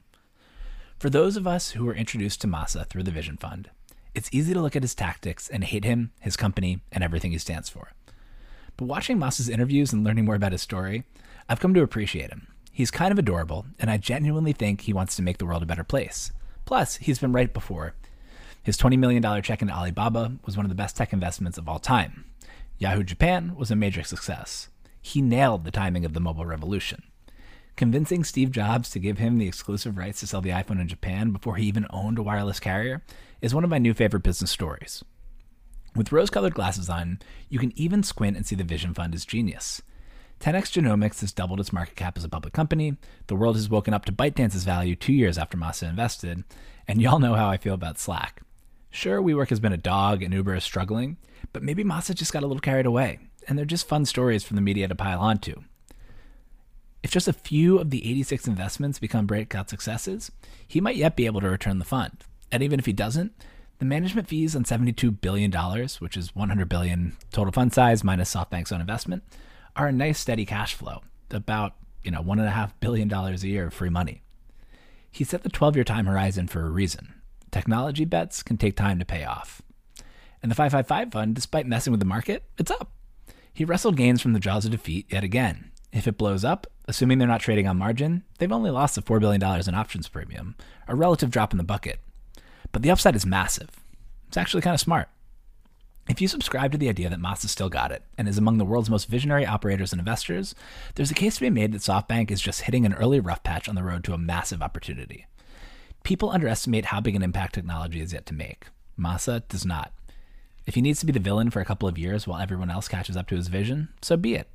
For 0.98 1.08
those 1.08 1.38
of 1.38 1.46
us 1.46 1.70
who 1.70 1.86
were 1.86 1.94
introduced 1.94 2.42
to 2.42 2.46
Masa 2.46 2.86
through 2.86 3.04
the 3.04 3.10
Vision 3.10 3.38
Fund, 3.38 3.70
it's 4.14 4.28
easy 4.32 4.52
to 4.52 4.60
look 4.60 4.76
at 4.76 4.82
his 4.82 4.94
tactics 4.94 5.48
and 5.48 5.64
hate 5.64 5.84
him, 5.84 6.12
his 6.20 6.36
company, 6.36 6.80
and 6.92 7.02
everything 7.02 7.32
he 7.32 7.38
stands 7.38 7.70
for. 7.70 7.92
But 8.76 8.84
watching 8.84 9.16
Masa's 9.16 9.48
interviews 9.48 9.94
and 9.94 10.04
learning 10.04 10.26
more 10.26 10.34
about 10.34 10.52
his 10.52 10.60
story, 10.60 11.04
I've 11.48 11.60
come 11.60 11.72
to 11.72 11.82
appreciate 11.82 12.28
him. 12.28 12.46
He's 12.70 12.90
kind 12.90 13.12
of 13.12 13.18
adorable, 13.18 13.64
and 13.78 13.90
I 13.90 13.96
genuinely 13.96 14.52
think 14.52 14.82
he 14.82 14.92
wants 14.92 15.16
to 15.16 15.22
make 15.22 15.38
the 15.38 15.46
world 15.46 15.62
a 15.62 15.66
better 15.66 15.84
place. 15.84 16.30
Plus, 16.66 16.96
he's 16.96 17.20
been 17.20 17.32
right 17.32 17.54
before. 17.54 17.94
His 18.62 18.76
$20 18.76 18.98
million 18.98 19.22
check 19.40 19.62
into 19.62 19.72
Alibaba 19.72 20.32
was 20.44 20.58
one 20.58 20.66
of 20.66 20.70
the 20.70 20.74
best 20.74 20.94
tech 20.94 21.14
investments 21.14 21.56
of 21.56 21.70
all 21.70 21.78
time. 21.78 22.26
Yahoo 22.78 23.02
Japan 23.02 23.54
was 23.56 23.70
a 23.70 23.76
major 23.76 24.02
success. 24.02 24.68
He 25.00 25.22
nailed 25.22 25.64
the 25.64 25.70
timing 25.70 26.04
of 26.04 26.12
the 26.12 26.20
mobile 26.20 26.44
revolution. 26.44 27.02
Convincing 27.74 28.22
Steve 28.22 28.50
Jobs 28.50 28.90
to 28.90 28.98
give 28.98 29.18
him 29.18 29.38
the 29.38 29.48
exclusive 29.48 29.96
rights 29.96 30.20
to 30.20 30.26
sell 30.26 30.42
the 30.42 30.50
iPhone 30.50 30.80
in 30.80 30.88
Japan 30.88 31.30
before 31.30 31.56
he 31.56 31.66
even 31.66 31.86
owned 31.90 32.18
a 32.18 32.22
wireless 32.22 32.60
carrier 32.60 33.02
is 33.40 33.54
one 33.54 33.64
of 33.64 33.70
my 33.70 33.78
new 33.78 33.94
favorite 33.94 34.22
business 34.22 34.50
stories. 34.50 35.02
With 35.94 36.12
rose 36.12 36.28
colored 36.28 36.54
glasses 36.54 36.90
on, 36.90 37.20
you 37.48 37.58
can 37.58 37.72
even 37.76 38.02
squint 38.02 38.36
and 38.36 38.46
see 38.46 38.54
the 38.54 38.64
Vision 38.64 38.92
Fund 38.92 39.14
is 39.14 39.24
genius. 39.24 39.80
10x 40.40 40.82
Genomics 40.82 41.20
has 41.20 41.32
doubled 41.32 41.60
its 41.60 41.72
market 41.72 41.96
cap 41.96 42.18
as 42.18 42.24
a 42.24 42.28
public 42.28 42.52
company. 42.52 42.96
The 43.28 43.36
world 43.36 43.56
has 43.56 43.70
woken 43.70 43.94
up 43.94 44.04
to 44.04 44.12
ByteDance's 44.12 44.64
value 44.64 44.94
two 44.94 45.14
years 45.14 45.38
after 45.38 45.56
Masa 45.56 45.88
invested, 45.88 46.44
and 46.86 47.00
y'all 47.00 47.18
know 47.18 47.34
how 47.34 47.48
I 47.48 47.56
feel 47.56 47.72
about 47.72 47.98
Slack. 47.98 48.42
Sure, 48.90 49.22
WeWork 49.22 49.50
has 49.50 49.60
been 49.60 49.72
a 49.72 49.78
dog 49.78 50.22
and 50.22 50.32
Uber 50.32 50.54
is 50.54 50.64
struggling, 50.64 51.16
but 51.52 51.62
maybe 51.62 51.84
Masa 51.84 52.14
just 52.14 52.32
got 52.32 52.42
a 52.42 52.46
little 52.46 52.60
carried 52.60 52.86
away, 52.86 53.18
and 53.46 53.58
they're 53.58 53.64
just 53.64 53.88
fun 53.88 54.04
stories 54.04 54.42
for 54.42 54.54
the 54.54 54.60
media 54.60 54.88
to 54.88 54.94
pile 54.94 55.20
onto. 55.20 55.62
If 57.02 57.10
just 57.10 57.28
a 57.28 57.32
few 57.32 57.78
of 57.78 57.90
the 57.90 58.08
86 58.10 58.48
investments 58.48 58.98
become 58.98 59.26
breakout 59.26 59.70
successes, 59.70 60.32
he 60.66 60.80
might 60.80 60.96
yet 60.96 61.14
be 61.14 61.26
able 61.26 61.40
to 61.40 61.48
return 61.48 61.78
the 61.78 61.84
fund. 61.84 62.24
And 62.50 62.62
even 62.62 62.78
if 62.78 62.86
he 62.86 62.92
doesn't, 62.92 63.32
the 63.78 63.84
management 63.84 64.28
fees 64.28 64.56
on 64.56 64.64
$72 64.64 65.20
billion, 65.20 65.52
which 65.98 66.16
is 66.16 66.34
100 66.34 66.68
billion 66.68 67.16
total 67.30 67.52
fund 67.52 67.72
size 67.72 68.02
minus 68.02 68.34
SoftBank's 68.34 68.72
own 68.72 68.80
investment, 68.80 69.22
are 69.76 69.88
a 69.88 69.92
nice 69.92 70.18
steady 70.18 70.46
cash 70.46 70.74
flow, 70.74 71.02
about 71.30 71.74
you 72.02 72.10
know 72.10 72.22
one 72.22 72.38
and 72.38 72.48
a 72.48 72.52
half 72.52 72.78
billion 72.80 73.08
dollars 73.08 73.44
a 73.44 73.48
year 73.48 73.66
of 73.66 73.74
free 73.74 73.90
money. 73.90 74.22
He 75.10 75.24
set 75.24 75.42
the 75.42 75.50
12-year 75.50 75.84
time 75.84 76.06
horizon 76.06 76.46
for 76.46 76.64
a 76.64 76.70
reason. 76.70 77.14
Technology 77.56 78.04
bets 78.04 78.42
can 78.42 78.58
take 78.58 78.76
time 78.76 78.98
to 78.98 79.06
pay 79.06 79.24
off. 79.24 79.62
And 80.42 80.50
the 80.50 80.54
555 80.54 81.10
fund, 81.10 81.34
despite 81.34 81.66
messing 81.66 81.90
with 81.90 82.00
the 82.00 82.04
market, 82.04 82.44
it's 82.58 82.70
up. 82.70 82.90
He 83.50 83.64
wrestled 83.64 83.96
gains 83.96 84.20
from 84.20 84.34
the 84.34 84.38
jaws 84.38 84.66
of 84.66 84.72
defeat 84.72 85.06
yet 85.08 85.24
again. 85.24 85.70
If 85.90 86.06
it 86.06 86.18
blows 86.18 86.44
up, 86.44 86.66
assuming 86.86 87.16
they're 87.16 87.26
not 87.26 87.40
trading 87.40 87.66
on 87.66 87.78
margin, 87.78 88.24
they've 88.36 88.52
only 88.52 88.70
lost 88.70 88.94
the 88.94 89.00
$4 89.00 89.20
billion 89.20 89.42
in 89.42 89.74
options 89.74 90.06
premium, 90.06 90.54
a 90.86 90.94
relative 90.94 91.30
drop 91.30 91.54
in 91.54 91.56
the 91.56 91.64
bucket. 91.64 91.98
But 92.72 92.82
the 92.82 92.90
upside 92.90 93.16
is 93.16 93.24
massive. 93.24 93.70
It's 94.28 94.36
actually 94.36 94.60
kind 94.60 94.74
of 94.74 94.80
smart. 94.80 95.08
If 96.10 96.20
you 96.20 96.28
subscribe 96.28 96.72
to 96.72 96.78
the 96.78 96.90
idea 96.90 97.08
that 97.08 97.20
Masa 97.20 97.46
still 97.46 97.70
got 97.70 97.90
it 97.90 98.02
and 98.18 98.28
is 98.28 98.36
among 98.36 98.58
the 98.58 98.66
world's 98.66 98.90
most 98.90 99.08
visionary 99.08 99.46
operators 99.46 99.94
and 99.94 99.98
investors, 99.98 100.54
there's 100.94 101.10
a 101.10 101.14
case 101.14 101.36
to 101.36 101.40
be 101.40 101.48
made 101.48 101.72
that 101.72 101.80
SoftBank 101.80 102.30
is 102.30 102.42
just 102.42 102.60
hitting 102.60 102.84
an 102.84 102.92
early 102.92 103.18
rough 103.18 103.42
patch 103.42 103.66
on 103.66 103.76
the 103.76 103.82
road 103.82 104.04
to 104.04 104.12
a 104.12 104.18
massive 104.18 104.60
opportunity. 104.60 105.24
People 106.06 106.30
underestimate 106.30 106.84
how 106.84 107.00
big 107.00 107.16
an 107.16 107.24
impact 107.24 107.56
technology 107.56 108.00
is 108.00 108.12
yet 108.12 108.26
to 108.26 108.32
make. 108.32 108.68
Masa 108.96 109.42
does 109.48 109.66
not. 109.66 109.92
If 110.64 110.76
he 110.76 110.80
needs 110.80 111.00
to 111.00 111.06
be 111.06 111.12
the 111.12 111.18
villain 111.18 111.50
for 111.50 111.58
a 111.58 111.64
couple 111.64 111.88
of 111.88 111.98
years 111.98 112.28
while 112.28 112.40
everyone 112.40 112.70
else 112.70 112.86
catches 112.86 113.16
up 113.16 113.26
to 113.26 113.34
his 113.34 113.48
vision, 113.48 113.88
so 114.00 114.16
be 114.16 114.36
it. 114.36 114.48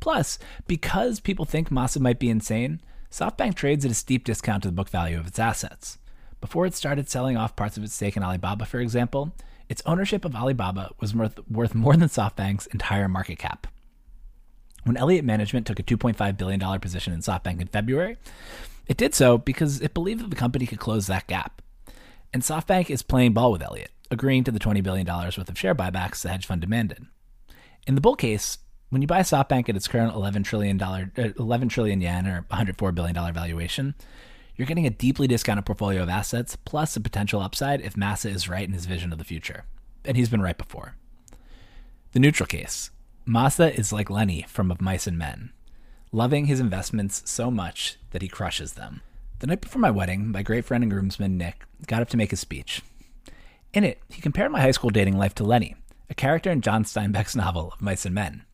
Plus, 0.00 0.38
because 0.66 1.18
people 1.18 1.46
think 1.46 1.70
Masa 1.70 1.98
might 1.98 2.18
be 2.18 2.28
insane, 2.28 2.82
SoftBank 3.10 3.54
trades 3.54 3.86
at 3.86 3.90
a 3.90 3.94
steep 3.94 4.22
discount 4.22 4.64
to 4.64 4.68
the 4.68 4.74
book 4.74 4.90
value 4.90 5.18
of 5.18 5.26
its 5.26 5.38
assets. 5.38 5.96
Before 6.42 6.66
it 6.66 6.74
started 6.74 7.08
selling 7.08 7.38
off 7.38 7.56
parts 7.56 7.78
of 7.78 7.84
its 7.84 7.94
stake 7.94 8.18
in 8.18 8.22
Alibaba, 8.22 8.66
for 8.66 8.78
example, 8.78 9.34
its 9.70 9.80
ownership 9.86 10.26
of 10.26 10.36
Alibaba 10.36 10.92
was 11.00 11.14
worth, 11.14 11.40
more 11.74 11.96
than 11.96 12.10
SoftBank's 12.10 12.66
entire 12.66 13.08
market 13.08 13.38
cap. 13.38 13.66
When 14.84 14.98
Elliott 14.98 15.24
Management 15.24 15.66
took 15.66 15.78
a 15.78 15.82
$2.5 15.82 16.36
billion 16.36 16.80
position 16.80 17.14
in 17.14 17.20
SoftBank 17.20 17.62
in 17.62 17.68
February, 17.68 18.18
it 18.86 18.96
did 18.96 19.14
so 19.14 19.38
because 19.38 19.80
it 19.80 19.94
believed 19.94 20.22
that 20.22 20.30
the 20.30 20.36
company 20.36 20.66
could 20.66 20.80
close 20.80 21.06
that 21.06 21.26
gap. 21.26 21.62
And 22.32 22.42
SoftBank 22.42 22.90
is 22.90 23.02
playing 23.02 23.34
ball 23.34 23.52
with 23.52 23.62
Elliott, 23.62 23.90
agreeing 24.10 24.44
to 24.44 24.50
the 24.50 24.58
$20 24.58 24.82
billion 24.82 25.06
worth 25.06 25.38
of 25.38 25.58
share 25.58 25.74
buybacks 25.74 26.22
the 26.22 26.30
hedge 26.30 26.46
fund 26.46 26.60
demanded. 26.60 27.06
In 27.86 27.94
the 27.94 28.00
bull 28.00 28.16
case, 28.16 28.58
when 28.90 29.02
you 29.02 29.08
buy 29.08 29.20
SoftBank 29.20 29.68
at 29.68 29.76
its 29.76 29.88
current 29.88 30.14
$11 30.14 30.44
trillion, 30.44 30.80
uh, 30.80 31.04
11 31.38 31.68
trillion 31.68 32.00
yen 32.00 32.26
or 32.26 32.46
$104 32.50 32.94
billion 32.94 33.14
valuation, 33.14 33.94
you're 34.56 34.66
getting 34.66 34.86
a 34.86 34.90
deeply 34.90 35.26
discounted 35.26 35.64
portfolio 35.64 36.02
of 36.02 36.08
assets 36.08 36.56
plus 36.56 36.94
a 36.96 37.00
potential 37.00 37.40
upside 37.40 37.80
if 37.80 37.94
Masa 37.94 38.30
is 38.30 38.48
right 38.48 38.66
in 38.66 38.74
his 38.74 38.86
vision 38.86 39.12
of 39.12 39.18
the 39.18 39.24
future. 39.24 39.64
And 40.04 40.16
he's 40.16 40.28
been 40.28 40.42
right 40.42 40.58
before. 40.58 40.96
The 42.12 42.20
neutral 42.20 42.46
case 42.46 42.90
Masa 43.26 43.72
is 43.72 43.92
like 43.92 44.10
Lenny 44.10 44.44
from 44.48 44.70
Of 44.70 44.80
Mice 44.80 45.06
and 45.06 45.16
Men, 45.16 45.52
loving 46.14 46.44
his 46.44 46.60
investments 46.60 47.22
so 47.24 47.50
much 47.50 47.96
that 48.10 48.20
he 48.20 48.28
crushes 48.28 48.74
them. 48.74 49.00
The 49.38 49.46
night 49.46 49.62
before 49.62 49.80
my 49.80 49.90
wedding, 49.90 50.30
my 50.30 50.42
great 50.42 50.66
friend 50.66 50.84
and 50.84 50.92
groomsman 50.92 51.38
Nick 51.38 51.64
got 51.86 52.02
up 52.02 52.10
to 52.10 52.18
make 52.18 52.34
a 52.34 52.36
speech. 52.36 52.82
In 53.72 53.82
it, 53.82 53.98
he 54.10 54.20
compared 54.20 54.52
my 54.52 54.60
high 54.60 54.72
school 54.72 54.90
dating 54.90 55.16
life 55.16 55.34
to 55.36 55.44
Lenny, 55.44 55.74
a 56.10 56.14
character 56.14 56.50
in 56.50 56.60
John 56.60 56.84
Steinbeck's 56.84 57.34
novel 57.34 57.72
Of 57.72 57.80
Mice 57.80 58.04
and 58.04 58.14
Men. 58.14 58.44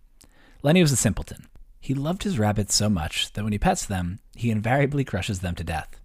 Lenny 0.63 0.81
was 0.81 0.93
a 0.93 0.97
simpleton. 0.97 1.49
He 1.81 1.95
loved 1.95 2.23
his 2.23 2.39
rabbits 2.39 2.77
so 2.77 2.89
much 2.89 3.33
that 3.33 3.43
when 3.43 3.53
he 3.53 3.59
pets 3.59 3.85
them, 3.85 4.21
he 4.37 4.53
invariably 4.53 5.05
crushes 5.05 5.41
them 5.41 5.57
to 5.57 5.65
death. 5.65 6.01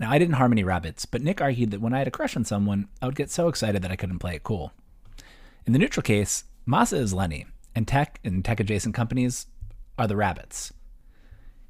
Now, 0.00 0.10
I 0.10 0.18
didn't 0.18 0.34
harm 0.34 0.50
any 0.50 0.64
rabbits, 0.64 1.06
but 1.06 1.22
Nick 1.22 1.40
argued 1.40 1.70
that 1.70 1.80
when 1.80 1.94
I 1.94 1.98
had 1.98 2.08
a 2.08 2.12
crush 2.12 2.36
on 2.36 2.44
someone, 2.44 2.88
I 3.00 3.06
would 3.06 3.14
get 3.14 3.30
so 3.30 3.46
excited 3.46 3.80
that 3.82 3.92
I 3.92 3.96
couldn't 3.96 4.18
play 4.18 4.34
it 4.34 4.42
cool. 4.42 4.72
In 5.66 5.72
the 5.72 5.78
neutral 5.78 6.02
case, 6.02 6.44
Masa 6.66 6.98
is 6.98 7.14
Lenny, 7.14 7.46
and 7.76 7.86
tech 7.86 8.18
and 8.24 8.44
tech 8.44 8.58
adjacent 8.58 8.94
companies 8.94 9.46
are 9.98 10.06
the 10.06 10.16
rabbits. 10.16 10.72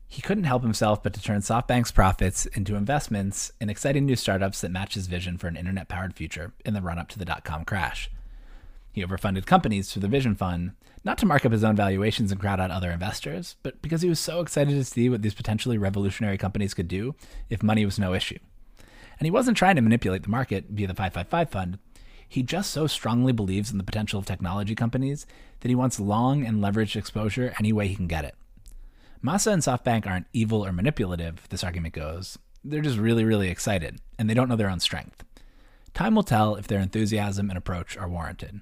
He 0.07 0.23
couldn't 0.23 0.45
help 0.45 0.63
himself 0.63 1.03
but 1.03 1.13
to 1.15 1.23
turn 1.23 1.41
SoftBank's 1.41 1.91
profits 1.91 2.47
into 2.47 2.77
investments 2.77 3.51
in 3.61 3.69
exciting 3.69 4.07
new 4.07 4.17
startups 4.17 4.61
that 4.61 4.71
match 4.71 4.95
his 4.95 5.09
vision 5.09 5.39
for 5.39 5.49
an 5.49 5.57
internet 5.57 5.89
powered 5.89 6.15
future 6.15 6.53
in 6.65 6.75
the 6.75 6.83
run 6.83 6.99
up 6.99 7.09
to 7.09 7.19
the 7.19 7.25
dot 7.25 7.45
com 7.45 7.65
crash. 7.65 8.11
He 8.93 9.05
overfunded 9.05 9.45
companies 9.45 9.93
through 9.93 10.03
the 10.03 10.09
Vision 10.09 10.37
Fund, 10.37 10.73
not 11.03 11.19
to 11.19 11.27
mark 11.27 11.45
up 11.45 11.51
his 11.51 11.65
own 11.65 11.75
valuations 11.75 12.31
and 12.31 12.41
crowd 12.41 12.61
out 12.61 12.71
other 12.71 12.93
investors, 12.93 13.57
but 13.65 13.83
because 13.83 14.03
he 14.03 14.09
was 14.09 14.21
so 14.21 14.39
excited 14.39 14.71
to 14.71 14.85
see 14.85 15.09
what 15.09 15.23
these 15.23 15.35
potentially 15.35 15.77
revolutionary 15.77 16.39
companies 16.39 16.75
could 16.75 16.87
do 16.87 17.17
if 17.51 17.61
money 17.61 17.85
was 17.85 17.99
no 17.99 18.15
issue. 18.15 18.39
And 19.19 19.27
he 19.27 19.33
wasn't 19.33 19.57
trying 19.57 19.75
to 19.75 19.83
manipulate 19.83 20.23
the 20.23 20.29
market 20.29 20.67
via 20.71 20.87
the 20.87 20.95
555 20.95 21.51
fund. 21.51 21.79
He 22.29 22.43
just 22.43 22.71
so 22.71 22.87
strongly 22.87 23.33
believes 23.33 23.71
in 23.71 23.79
the 23.79 23.85
potential 23.85 24.19
of 24.19 24.27
technology 24.27 24.75
companies 24.75 25.27
that 25.61 25.69
he 25.69 25.75
wants 25.75 26.01
long 26.01 26.45
and 26.45 26.63
leveraged 26.63 26.97
exposure 26.97 27.55
any 27.59 27.73
way 27.73 27.89
he 27.89 27.97
can 27.97 28.07
get 28.07 28.25
it. 28.25 28.35
Masa 29.25 29.53
and 29.53 29.63
SoftBank 29.63 30.07
aren't 30.07 30.27
evil 30.33 30.65
or 30.65 30.73
manipulative, 30.73 31.49
this 31.49 31.65
argument 31.65 31.95
goes. 31.95 32.39
They're 32.63 32.83
just 32.83 32.99
really, 32.99 33.25
really 33.25 33.49
excited, 33.49 34.01
and 34.19 34.29
they 34.29 34.35
don't 34.35 34.49
know 34.49 34.57
their 34.57 34.71
own 34.71 34.81
strength. 34.81 35.25
Time 35.95 36.15
will 36.15 36.23
tell 36.23 36.57
if 36.57 36.67
their 36.67 36.81
enthusiasm 36.81 37.49
and 37.49 37.57
approach 37.57 37.97
are 37.97 38.09
warranted. 38.09 38.61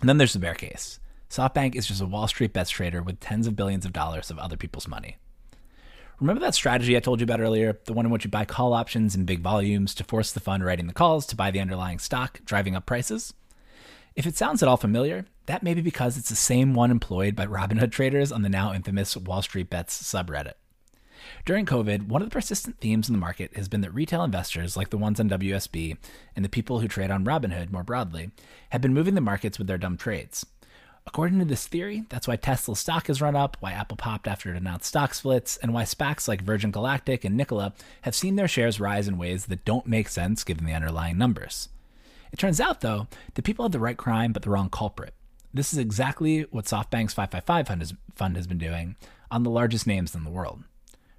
And 0.00 0.08
then 0.08 0.16
there's 0.16 0.32
the 0.32 0.38
bear 0.38 0.54
case. 0.54 1.00
SoftBank 1.28 1.74
is 1.74 1.86
just 1.86 2.00
a 2.00 2.06
Wall 2.06 2.26
Street 2.26 2.52
bets 2.52 2.70
trader 2.70 3.02
with 3.02 3.20
tens 3.20 3.46
of 3.46 3.56
billions 3.56 3.84
of 3.84 3.92
dollars 3.92 4.30
of 4.30 4.38
other 4.38 4.56
people's 4.56 4.88
money. 4.88 5.16
Remember 6.20 6.40
that 6.40 6.54
strategy 6.54 6.98
I 6.98 7.00
told 7.00 7.20
you 7.20 7.24
about 7.24 7.40
earlier, 7.40 7.78
the 7.86 7.94
one 7.94 8.04
in 8.04 8.12
which 8.12 8.24
you 8.24 8.30
buy 8.30 8.44
call 8.44 8.74
options 8.74 9.14
in 9.14 9.24
big 9.24 9.40
volumes 9.40 9.94
to 9.94 10.04
force 10.04 10.32
the 10.32 10.40
fund 10.40 10.62
writing 10.62 10.86
the 10.86 10.92
calls 10.92 11.24
to 11.26 11.36
buy 11.36 11.50
the 11.50 11.60
underlying 11.60 11.98
stock, 11.98 12.40
driving 12.44 12.76
up 12.76 12.84
prices? 12.84 13.32
If 14.14 14.26
it 14.26 14.36
sounds 14.36 14.62
at 14.62 14.68
all 14.68 14.76
familiar, 14.76 15.24
that 15.46 15.62
may 15.62 15.72
be 15.72 15.80
because 15.80 16.18
it's 16.18 16.28
the 16.28 16.36
same 16.36 16.74
one 16.74 16.90
employed 16.90 17.34
by 17.34 17.46
Robinhood 17.46 17.90
traders 17.90 18.32
on 18.32 18.42
the 18.42 18.50
now 18.50 18.74
infamous 18.74 19.16
Wall 19.16 19.40
Street 19.40 19.70
Bets 19.70 20.02
subreddit. 20.02 20.54
During 21.46 21.64
COVID, 21.64 22.08
one 22.08 22.20
of 22.20 22.28
the 22.28 22.34
persistent 22.34 22.80
themes 22.80 23.08
in 23.08 23.14
the 23.14 23.18
market 23.18 23.56
has 23.56 23.68
been 23.68 23.80
that 23.80 23.94
retail 23.94 24.22
investors, 24.22 24.76
like 24.76 24.90
the 24.90 24.98
ones 24.98 25.20
on 25.20 25.30
WSB 25.30 25.96
and 26.36 26.44
the 26.44 26.50
people 26.50 26.80
who 26.80 26.88
trade 26.88 27.10
on 27.10 27.24
Robinhood 27.24 27.72
more 27.72 27.82
broadly, 27.82 28.30
have 28.70 28.82
been 28.82 28.92
moving 28.92 29.14
the 29.14 29.22
markets 29.22 29.56
with 29.56 29.68
their 29.68 29.78
dumb 29.78 29.96
trades. 29.96 30.44
According 31.10 31.40
to 31.40 31.44
this 31.44 31.66
theory, 31.66 32.04
that's 32.08 32.28
why 32.28 32.36
Tesla 32.36 32.76
stock 32.76 33.08
has 33.08 33.20
run 33.20 33.34
up, 33.34 33.56
why 33.58 33.72
Apple 33.72 33.96
popped 33.96 34.28
after 34.28 34.48
it 34.48 34.56
announced 34.56 34.86
stock 34.86 35.12
splits, 35.12 35.56
and 35.56 35.74
why 35.74 35.82
SPACs 35.82 36.28
like 36.28 36.40
Virgin 36.40 36.70
Galactic 36.70 37.24
and 37.24 37.36
Nikola 37.36 37.72
have 38.02 38.14
seen 38.14 38.36
their 38.36 38.46
shares 38.46 38.78
rise 38.78 39.08
in 39.08 39.18
ways 39.18 39.46
that 39.46 39.64
don't 39.64 39.88
make 39.88 40.08
sense 40.08 40.44
given 40.44 40.66
the 40.66 40.72
underlying 40.72 41.18
numbers. 41.18 41.68
It 42.30 42.38
turns 42.38 42.60
out, 42.60 42.80
though, 42.80 43.08
that 43.34 43.42
people 43.42 43.64
have 43.64 43.72
the 43.72 43.80
right 43.80 43.96
crime 43.96 44.32
but 44.32 44.42
the 44.42 44.50
wrong 44.50 44.70
culprit. 44.70 45.12
This 45.52 45.72
is 45.72 45.80
exactly 45.80 46.42
what 46.52 46.66
SoftBank's 46.66 47.14
555 47.14 47.66
fund 48.14 48.36
has, 48.36 48.46
been 48.46 48.58
doing 48.58 48.94
on 49.32 49.42
the 49.42 49.50
largest 49.50 49.88
names 49.88 50.14
in 50.14 50.22
the 50.22 50.30
world. 50.30 50.62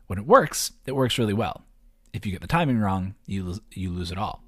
When 0.08 0.18
it 0.18 0.26
works, 0.26 0.72
it 0.86 0.96
works 0.96 1.20
really 1.20 1.34
well. 1.34 1.66
If 2.14 2.26
you 2.26 2.32
get 2.32 2.40
the 2.40 2.48
timing 2.48 2.80
wrong, 2.80 3.16
you 3.26 3.44
lose, 3.44 3.60
you 3.72 3.92
lose 3.92 4.14
it 4.14 4.18
all. 4.18 4.42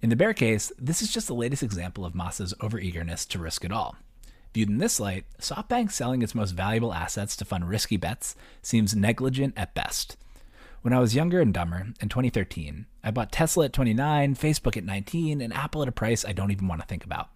In 0.00 0.10
the 0.10 0.16
bear 0.16 0.32
case, 0.32 0.70
this 0.78 1.02
is 1.02 1.12
just 1.12 1.26
the 1.26 1.34
latest 1.34 1.64
example 1.64 2.04
of 2.04 2.14
Masa's 2.14 2.54
overeagerness 2.60 3.26
to 3.30 3.40
risk 3.40 3.64
it 3.64 3.72
all. 3.72 3.96
Viewed 4.52 4.68
in 4.68 4.78
this 4.78 4.98
light, 4.98 5.24
SoftBank 5.38 5.92
selling 5.92 6.22
its 6.22 6.34
most 6.34 6.52
valuable 6.52 6.92
assets 6.92 7.36
to 7.36 7.44
fund 7.44 7.68
risky 7.68 7.96
bets 7.96 8.34
seems 8.62 8.96
negligent 8.96 9.54
at 9.56 9.74
best. 9.74 10.16
When 10.82 10.92
I 10.92 10.98
was 10.98 11.14
younger 11.14 11.40
and 11.40 11.54
dumber, 11.54 11.88
in 12.00 12.08
2013, 12.08 12.86
I 13.04 13.10
bought 13.10 13.30
Tesla 13.30 13.66
at 13.66 13.72
29, 13.72 14.34
Facebook 14.34 14.76
at 14.76 14.84
19, 14.84 15.40
and 15.40 15.52
Apple 15.52 15.82
at 15.82 15.88
a 15.88 15.92
price 15.92 16.24
I 16.24 16.32
don't 16.32 16.50
even 16.50 16.66
want 16.66 16.80
to 16.80 16.86
think 16.86 17.04
about. 17.04 17.28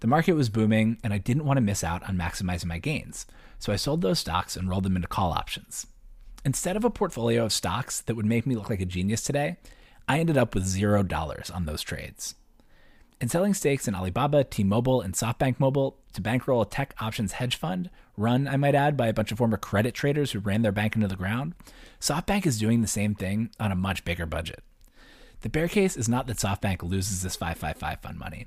The 0.00 0.06
market 0.06 0.32
was 0.32 0.48
booming, 0.48 0.98
and 1.04 1.12
I 1.12 1.18
didn't 1.18 1.44
want 1.44 1.58
to 1.58 1.62
miss 1.62 1.84
out 1.84 2.08
on 2.08 2.16
maximizing 2.16 2.66
my 2.66 2.78
gains, 2.78 3.26
so 3.58 3.72
I 3.72 3.76
sold 3.76 4.00
those 4.00 4.20
stocks 4.20 4.56
and 4.56 4.68
rolled 4.68 4.84
them 4.84 4.96
into 4.96 5.08
call 5.08 5.32
options. 5.32 5.86
Instead 6.42 6.76
of 6.76 6.84
a 6.84 6.90
portfolio 6.90 7.44
of 7.44 7.52
stocks 7.52 8.00
that 8.00 8.14
would 8.14 8.24
make 8.24 8.46
me 8.46 8.54
look 8.54 8.70
like 8.70 8.80
a 8.80 8.86
genius 8.86 9.22
today, 9.22 9.58
I 10.08 10.20
ended 10.20 10.38
up 10.38 10.54
with 10.54 10.64
zero 10.64 11.02
dollars 11.02 11.50
on 11.50 11.66
those 11.66 11.82
trades. 11.82 12.34
In 13.20 13.28
selling 13.28 13.52
stakes 13.52 13.86
in 13.86 13.94
Alibaba, 13.94 14.44
T 14.44 14.64
Mobile, 14.64 15.02
and 15.02 15.12
SoftBank 15.12 15.60
Mobile 15.60 15.98
to 16.14 16.22
bankroll 16.22 16.62
a 16.62 16.66
tech 16.66 16.94
options 17.00 17.32
hedge 17.32 17.54
fund, 17.54 17.90
run, 18.16 18.48
I 18.48 18.56
might 18.56 18.74
add, 18.74 18.96
by 18.96 19.08
a 19.08 19.12
bunch 19.12 19.30
of 19.30 19.36
former 19.36 19.58
credit 19.58 19.92
traders 19.92 20.32
who 20.32 20.38
ran 20.38 20.62
their 20.62 20.72
bank 20.72 20.94
into 20.94 21.06
the 21.06 21.16
ground, 21.16 21.54
SoftBank 22.00 22.46
is 22.46 22.58
doing 22.58 22.80
the 22.80 22.88
same 22.88 23.14
thing 23.14 23.50
on 23.60 23.72
a 23.72 23.76
much 23.76 24.06
bigger 24.06 24.24
budget. 24.24 24.62
The 25.42 25.50
bear 25.50 25.68
case 25.68 25.98
is 25.98 26.08
not 26.08 26.28
that 26.28 26.38
SoftBank 26.38 26.82
loses 26.82 27.22
this 27.22 27.36
555 27.36 28.00
fund 28.00 28.18
money. 28.18 28.46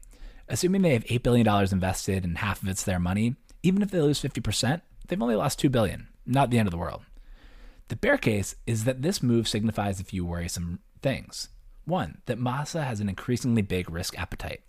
Assuming 0.50 0.82
they 0.82 0.94
have 0.94 1.06
$8 1.06 1.22
billion 1.22 1.48
invested 1.72 2.24
and 2.24 2.40
half 2.40 2.64
of 2.64 2.68
it's 2.68 2.84
their 2.84 3.00
money, 3.00 3.36
even 3.62 3.84
if 3.84 3.92
they 3.92 4.02
lose 4.02 4.22
50%, 4.22 4.82
they've 5.08 5.22
only 5.22 5.36
lost 5.36 5.60
2 5.60 5.70
billion. 5.70 6.08
Not 6.26 6.50
the 6.50 6.58
end 6.58 6.68
of 6.68 6.72
the 6.72 6.80
world. 6.80 7.04
The 7.90 7.96
bear 7.96 8.18
case 8.18 8.56
is 8.66 8.86
that 8.86 9.04
this 9.04 9.22
move 9.22 9.48
signifies 9.48 10.00
a 10.00 10.04
few 10.04 10.26
worrisome 10.26 10.80
things. 11.04 11.50
One, 11.86 12.20
that 12.26 12.40
Masa 12.40 12.84
has 12.84 13.00
an 13.00 13.10
increasingly 13.10 13.62
big 13.62 13.90
risk 13.90 14.18
appetite. 14.18 14.62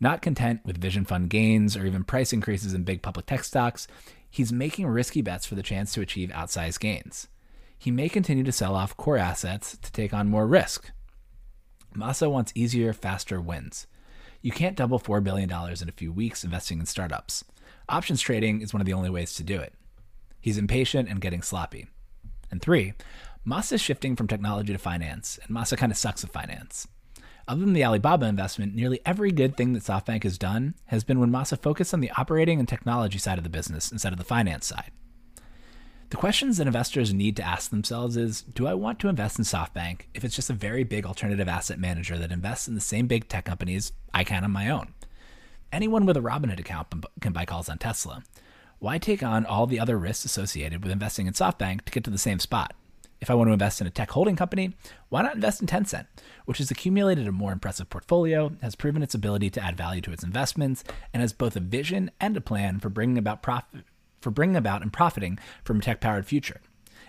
Not 0.00 0.22
content 0.22 0.60
with 0.64 0.78
vision 0.80 1.04
fund 1.04 1.30
gains 1.30 1.76
or 1.76 1.86
even 1.86 2.04
price 2.04 2.32
increases 2.32 2.74
in 2.74 2.84
big 2.84 3.02
public 3.02 3.26
tech 3.26 3.44
stocks, 3.44 3.86
he's 4.30 4.52
making 4.52 4.86
risky 4.86 5.22
bets 5.22 5.46
for 5.46 5.54
the 5.54 5.62
chance 5.62 5.92
to 5.94 6.00
achieve 6.00 6.30
outsized 6.30 6.80
gains. 6.80 7.28
He 7.78 7.90
may 7.90 8.08
continue 8.08 8.44
to 8.44 8.52
sell 8.52 8.74
off 8.74 8.96
core 8.96 9.18
assets 9.18 9.76
to 9.78 9.92
take 9.92 10.14
on 10.14 10.28
more 10.28 10.46
risk. 10.46 10.90
Masa 11.94 12.30
wants 12.30 12.52
easier, 12.54 12.92
faster 12.92 13.40
wins. 13.40 13.86
You 14.42 14.52
can't 14.52 14.76
double 14.76 15.00
$4 15.00 15.22
billion 15.24 15.50
in 15.50 15.88
a 15.88 15.92
few 15.92 16.12
weeks 16.12 16.44
investing 16.44 16.78
in 16.78 16.86
startups. 16.86 17.44
Options 17.88 18.20
trading 18.20 18.60
is 18.60 18.72
one 18.72 18.80
of 18.80 18.86
the 18.86 18.92
only 18.92 19.10
ways 19.10 19.34
to 19.34 19.42
do 19.42 19.60
it. 19.60 19.74
He's 20.40 20.58
impatient 20.58 21.08
and 21.08 21.20
getting 21.20 21.42
sloppy. 21.42 21.86
And 22.50 22.60
three, 22.62 22.94
Masa 23.46 23.74
is 23.74 23.80
shifting 23.80 24.16
from 24.16 24.26
technology 24.26 24.72
to 24.72 24.78
finance, 24.78 25.38
and 25.44 25.56
Masa 25.56 25.78
kind 25.78 25.92
of 25.92 25.98
sucks 25.98 26.24
at 26.24 26.32
finance. 26.32 26.88
Other 27.46 27.60
than 27.60 27.74
the 27.74 27.84
Alibaba 27.84 28.26
investment, 28.26 28.74
nearly 28.74 28.98
every 29.06 29.30
good 29.30 29.56
thing 29.56 29.72
that 29.72 29.84
SoftBank 29.84 30.24
has 30.24 30.36
done 30.36 30.74
has 30.86 31.04
been 31.04 31.20
when 31.20 31.30
Masa 31.30 31.56
focused 31.56 31.94
on 31.94 32.00
the 32.00 32.10
operating 32.16 32.58
and 32.58 32.68
technology 32.68 33.18
side 33.18 33.38
of 33.38 33.44
the 33.44 33.50
business 33.50 33.92
instead 33.92 34.12
of 34.12 34.18
the 34.18 34.24
finance 34.24 34.66
side. 34.66 34.90
The 36.10 36.16
questions 36.16 36.56
that 36.56 36.66
investors 36.66 37.14
need 37.14 37.36
to 37.36 37.44
ask 37.44 37.70
themselves 37.70 38.16
is 38.16 38.42
Do 38.42 38.66
I 38.66 38.74
want 38.74 38.98
to 39.00 39.08
invest 39.08 39.38
in 39.38 39.44
SoftBank 39.44 40.02
if 40.12 40.24
it's 40.24 40.34
just 40.34 40.50
a 40.50 40.54
very 40.54 40.82
big 40.82 41.06
alternative 41.06 41.48
asset 41.48 41.78
manager 41.78 42.18
that 42.18 42.32
invests 42.32 42.66
in 42.66 42.74
the 42.74 42.80
same 42.80 43.06
big 43.06 43.28
tech 43.28 43.44
companies 43.44 43.92
I 44.12 44.24
can 44.24 44.42
on 44.42 44.50
my 44.50 44.68
own? 44.68 44.92
Anyone 45.70 46.04
with 46.04 46.16
a 46.16 46.20
Robinhood 46.20 46.58
account 46.58 46.88
can 47.20 47.32
buy 47.32 47.44
calls 47.44 47.68
on 47.68 47.78
Tesla. 47.78 48.24
Why 48.80 48.98
take 48.98 49.22
on 49.22 49.46
all 49.46 49.68
the 49.68 49.78
other 49.78 49.98
risks 49.98 50.24
associated 50.24 50.82
with 50.82 50.92
investing 50.92 51.28
in 51.28 51.32
SoftBank 51.32 51.82
to 51.82 51.92
get 51.92 52.02
to 52.04 52.10
the 52.10 52.18
same 52.18 52.40
spot? 52.40 52.74
If 53.20 53.30
I 53.30 53.34
want 53.34 53.48
to 53.48 53.52
invest 53.52 53.80
in 53.80 53.86
a 53.86 53.90
tech 53.90 54.10
holding 54.10 54.36
company, 54.36 54.74
why 55.08 55.22
not 55.22 55.34
invest 55.34 55.60
in 55.60 55.66
Tencent, 55.66 56.06
which 56.44 56.58
has 56.58 56.70
accumulated 56.70 57.26
a 57.26 57.32
more 57.32 57.52
impressive 57.52 57.88
portfolio, 57.88 58.52
has 58.60 58.74
proven 58.74 59.02
its 59.02 59.14
ability 59.14 59.50
to 59.50 59.64
add 59.64 59.76
value 59.76 60.02
to 60.02 60.12
its 60.12 60.22
investments, 60.22 60.84
and 61.14 61.22
has 61.22 61.32
both 61.32 61.56
a 61.56 61.60
vision 61.60 62.10
and 62.20 62.36
a 62.36 62.40
plan 62.40 62.78
for 62.78 62.88
bringing 62.88 63.18
about 63.18 63.42
profit 63.42 63.84
for 64.20 64.30
bringing 64.30 64.56
about 64.56 64.82
and 64.82 64.92
profiting 64.92 65.38
from 65.62 65.78
a 65.78 65.82
tech-powered 65.82 66.26
future. 66.26 66.60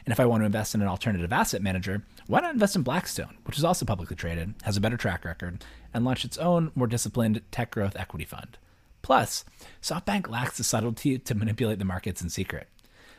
And 0.06 0.12
if 0.12 0.20
I 0.20 0.26
want 0.26 0.41
to 0.41 0.46
invest 0.46 0.76
in 0.76 0.82
an 0.82 0.88
alternative 0.88 1.34
asset 1.34 1.62
manager, 1.62 2.04
why 2.28 2.41
not 2.41 2.54
invest 2.54 2.76
in 2.76 2.84
Blackstone, 2.84 3.38
which 3.46 3.58
is 3.58 3.63
also 3.63 3.86
publicly 3.86 4.15
traded, 4.15 4.54
has 4.63 4.78
a 4.78 4.82
better 4.82 4.98
track 4.98 5.26
record, 5.26 5.65
and 5.93 6.06
launched 6.06 6.26
its 6.26 6.38
own, 6.38 6.72
more 6.76 6.86
disciplined 6.86 7.41
tech 7.50 7.72
growth 7.72 7.96
equity 7.98 8.26
fund? 8.26 8.58
Plus, 9.02 9.46
SoftBank 9.82 10.30
lacks 10.30 10.58
the 10.58 10.63
subtlety 10.63 11.17
to 11.17 11.36
manipulate 11.36 11.80
the 11.80 11.86
markets 11.86 12.22
in 12.22 12.30
secret. 12.30 12.67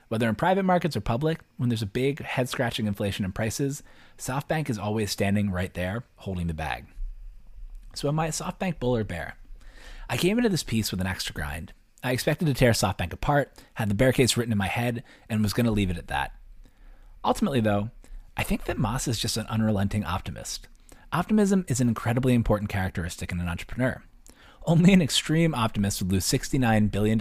Whether 0.08 0.28
in 0.28 0.34
private 0.34 0.64
markets 0.64 0.96
or 0.96 1.00
public, 1.00 1.40
when 1.56 1.68
there's 1.68 1.82
a 1.82 1.86
big 1.86 2.22
head 2.22 2.48
scratching 2.48 2.86
inflation 2.86 3.24
in 3.24 3.32
prices, 3.32 3.82
SoftBank 4.16 4.70
is 4.70 4.78
always 4.78 5.10
standing 5.10 5.50
right 5.50 5.72
there 5.74 6.04
holding 6.16 6.46
the 6.46 6.54
bag. 6.54 6.86
So, 7.94 8.08
am 8.08 8.18
I 8.18 8.26
a 8.26 8.30
SoftBank 8.30 8.78
bull 8.78 8.96
or 8.96 9.04
bear? 9.04 9.36
I 10.08 10.16
came 10.16 10.38
into 10.38 10.48
this 10.48 10.62
piece 10.62 10.90
with 10.90 11.00
an 11.00 11.06
extra 11.06 11.34
grind. 11.34 11.72
I 12.02 12.12
expected 12.12 12.46
to 12.46 12.54
tear 12.54 12.70
SoftBank 12.72 13.12
apart, 13.12 13.52
had 13.74 13.90
the 13.90 13.94
bear 13.94 14.12
case 14.12 14.36
written 14.36 14.52
in 14.52 14.58
my 14.58 14.68
head, 14.68 15.02
and 15.28 15.42
was 15.42 15.52
going 15.52 15.66
to 15.66 15.72
leave 15.72 15.90
it 15.90 15.98
at 15.98 16.08
that. 16.08 16.32
Ultimately, 17.24 17.60
though, 17.60 17.90
I 18.36 18.44
think 18.44 18.64
that 18.64 18.78
Masa 18.78 19.08
is 19.08 19.18
just 19.18 19.36
an 19.36 19.46
unrelenting 19.46 20.04
optimist. 20.04 20.68
Optimism 21.12 21.64
is 21.68 21.80
an 21.80 21.88
incredibly 21.88 22.34
important 22.34 22.70
characteristic 22.70 23.32
in 23.32 23.40
an 23.40 23.48
entrepreneur. 23.48 24.02
Only 24.68 24.92
an 24.92 25.00
extreme 25.00 25.54
optimist 25.54 26.02
would 26.02 26.12
lose 26.12 26.26
$69 26.26 26.90
billion, 26.90 27.18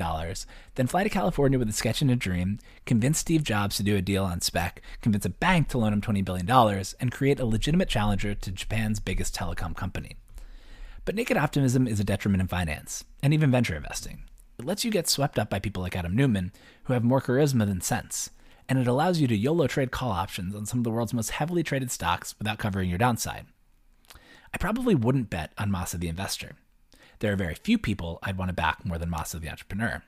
then 0.75 0.85
fly 0.85 1.03
to 1.03 1.09
California 1.09 1.57
with 1.57 1.69
a 1.69 1.71
sketch 1.71 2.01
and 2.01 2.11
a 2.11 2.15
dream, 2.17 2.59
convince 2.85 3.19
Steve 3.19 3.41
Jobs 3.41 3.77
to 3.77 3.83
do 3.83 3.95
a 3.95 4.01
deal 4.01 4.25
on 4.25 4.41
spec, 4.41 4.81
convince 5.01 5.25
a 5.25 5.29
bank 5.29 5.69
to 5.69 5.77
loan 5.77 5.93
him 5.93 6.01
$20 6.01 6.25
billion, 6.25 6.83
and 6.99 7.09
create 7.09 7.39
a 7.39 7.45
legitimate 7.45 7.87
challenger 7.87 8.35
to 8.35 8.51
Japan's 8.51 8.99
biggest 8.99 9.33
telecom 9.33 9.73
company. 9.77 10.17
But 11.05 11.15
naked 11.15 11.37
optimism 11.37 11.87
is 11.87 12.01
a 12.01 12.03
detriment 12.03 12.41
in 12.41 12.49
finance, 12.49 13.05
and 13.23 13.33
even 13.33 13.49
venture 13.49 13.77
investing. 13.77 14.23
It 14.59 14.65
lets 14.65 14.83
you 14.83 14.91
get 14.91 15.07
swept 15.07 15.39
up 15.39 15.49
by 15.49 15.59
people 15.59 15.81
like 15.81 15.95
Adam 15.95 16.17
Neumann, 16.17 16.51
who 16.83 16.91
have 16.91 17.05
more 17.05 17.21
charisma 17.21 17.65
than 17.65 17.79
sense, 17.79 18.29
and 18.67 18.77
it 18.77 18.87
allows 18.87 19.21
you 19.21 19.27
to 19.29 19.37
YOLO 19.37 19.67
trade 19.67 19.91
call 19.91 20.11
options 20.11 20.53
on 20.53 20.65
some 20.65 20.81
of 20.81 20.83
the 20.83 20.91
world's 20.91 21.13
most 21.13 21.31
heavily 21.31 21.63
traded 21.63 21.91
stocks 21.91 22.35
without 22.39 22.57
covering 22.57 22.89
your 22.89 22.97
downside. 22.97 23.45
I 24.53 24.57
probably 24.59 24.95
wouldn't 24.95 25.29
bet 25.29 25.53
on 25.57 25.71
Masa 25.71 25.97
the 25.97 26.09
investor 26.09 26.57
there 27.19 27.33
are 27.33 27.37
very 27.37 27.55
few 27.55 27.77
people 27.77 28.19
I'd 28.23 28.37
want 28.37 28.49
to 28.49 28.53
back 28.53 28.85
more 28.85 28.97
than 28.97 29.11
Masa 29.11 29.39
the 29.39 29.49
entrepreneur. 29.49 30.03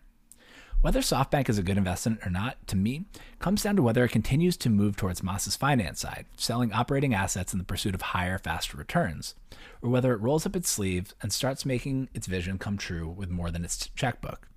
Whether 0.81 1.01
SoftBank 1.01 1.49
is 1.49 1.57
a 1.57 1.63
good 1.63 1.77
investment 1.77 2.25
or 2.25 2.29
not, 2.29 2.65
to 2.67 2.77
me, 2.77 3.03
comes 3.39 3.63
down 3.63 3.75
to 3.75 3.81
whether 3.81 4.05
it 4.05 4.11
continues 4.11 4.55
to 4.57 4.69
move 4.69 4.95
towards 4.95 5.19
Masa's 5.19 5.57
finance 5.57 5.99
side, 5.99 6.25
selling 6.37 6.71
operating 6.71 7.13
assets 7.13 7.51
in 7.51 7.59
the 7.59 7.65
pursuit 7.65 7.93
of 7.93 8.01
higher, 8.01 8.37
faster 8.37 8.77
returns, 8.77 9.35
or 9.81 9.89
whether 9.89 10.13
it 10.13 10.21
rolls 10.21 10.45
up 10.45 10.55
its 10.55 10.69
sleeves 10.69 11.13
and 11.21 11.33
starts 11.33 11.65
making 11.65 12.07
its 12.13 12.27
vision 12.27 12.57
come 12.57 12.77
true 12.77 13.09
with 13.09 13.29
more 13.29 13.51
than 13.51 13.65
its 13.65 13.89
checkbook. 13.89 14.47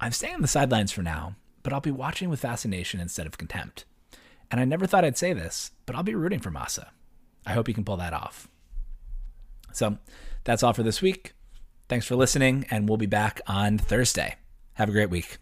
I'm 0.00 0.12
staying 0.12 0.34
on 0.34 0.42
the 0.42 0.48
sidelines 0.48 0.92
for 0.92 1.02
now, 1.02 1.36
but 1.62 1.72
I'll 1.72 1.80
be 1.80 1.90
watching 1.90 2.28
with 2.28 2.40
fascination 2.40 3.00
instead 3.00 3.26
of 3.26 3.38
contempt. 3.38 3.86
And 4.50 4.60
I 4.60 4.66
never 4.66 4.86
thought 4.86 5.04
I'd 5.04 5.16
say 5.16 5.32
this, 5.32 5.70
but 5.86 5.96
I'll 5.96 6.02
be 6.02 6.14
rooting 6.14 6.40
for 6.40 6.50
Masa. 6.50 6.88
I 7.46 7.54
hope 7.54 7.68
he 7.68 7.72
can 7.72 7.84
pull 7.84 7.96
that 7.96 8.12
off. 8.12 8.48
So 9.72 9.96
that's 10.44 10.62
all 10.62 10.74
for 10.74 10.82
this 10.82 11.00
week. 11.00 11.32
Thanks 11.92 12.06
for 12.06 12.16
listening, 12.16 12.64
and 12.70 12.88
we'll 12.88 12.96
be 12.96 13.04
back 13.04 13.42
on 13.46 13.76
Thursday. 13.76 14.36
Have 14.76 14.88
a 14.88 14.92
great 14.92 15.10
week. 15.10 15.36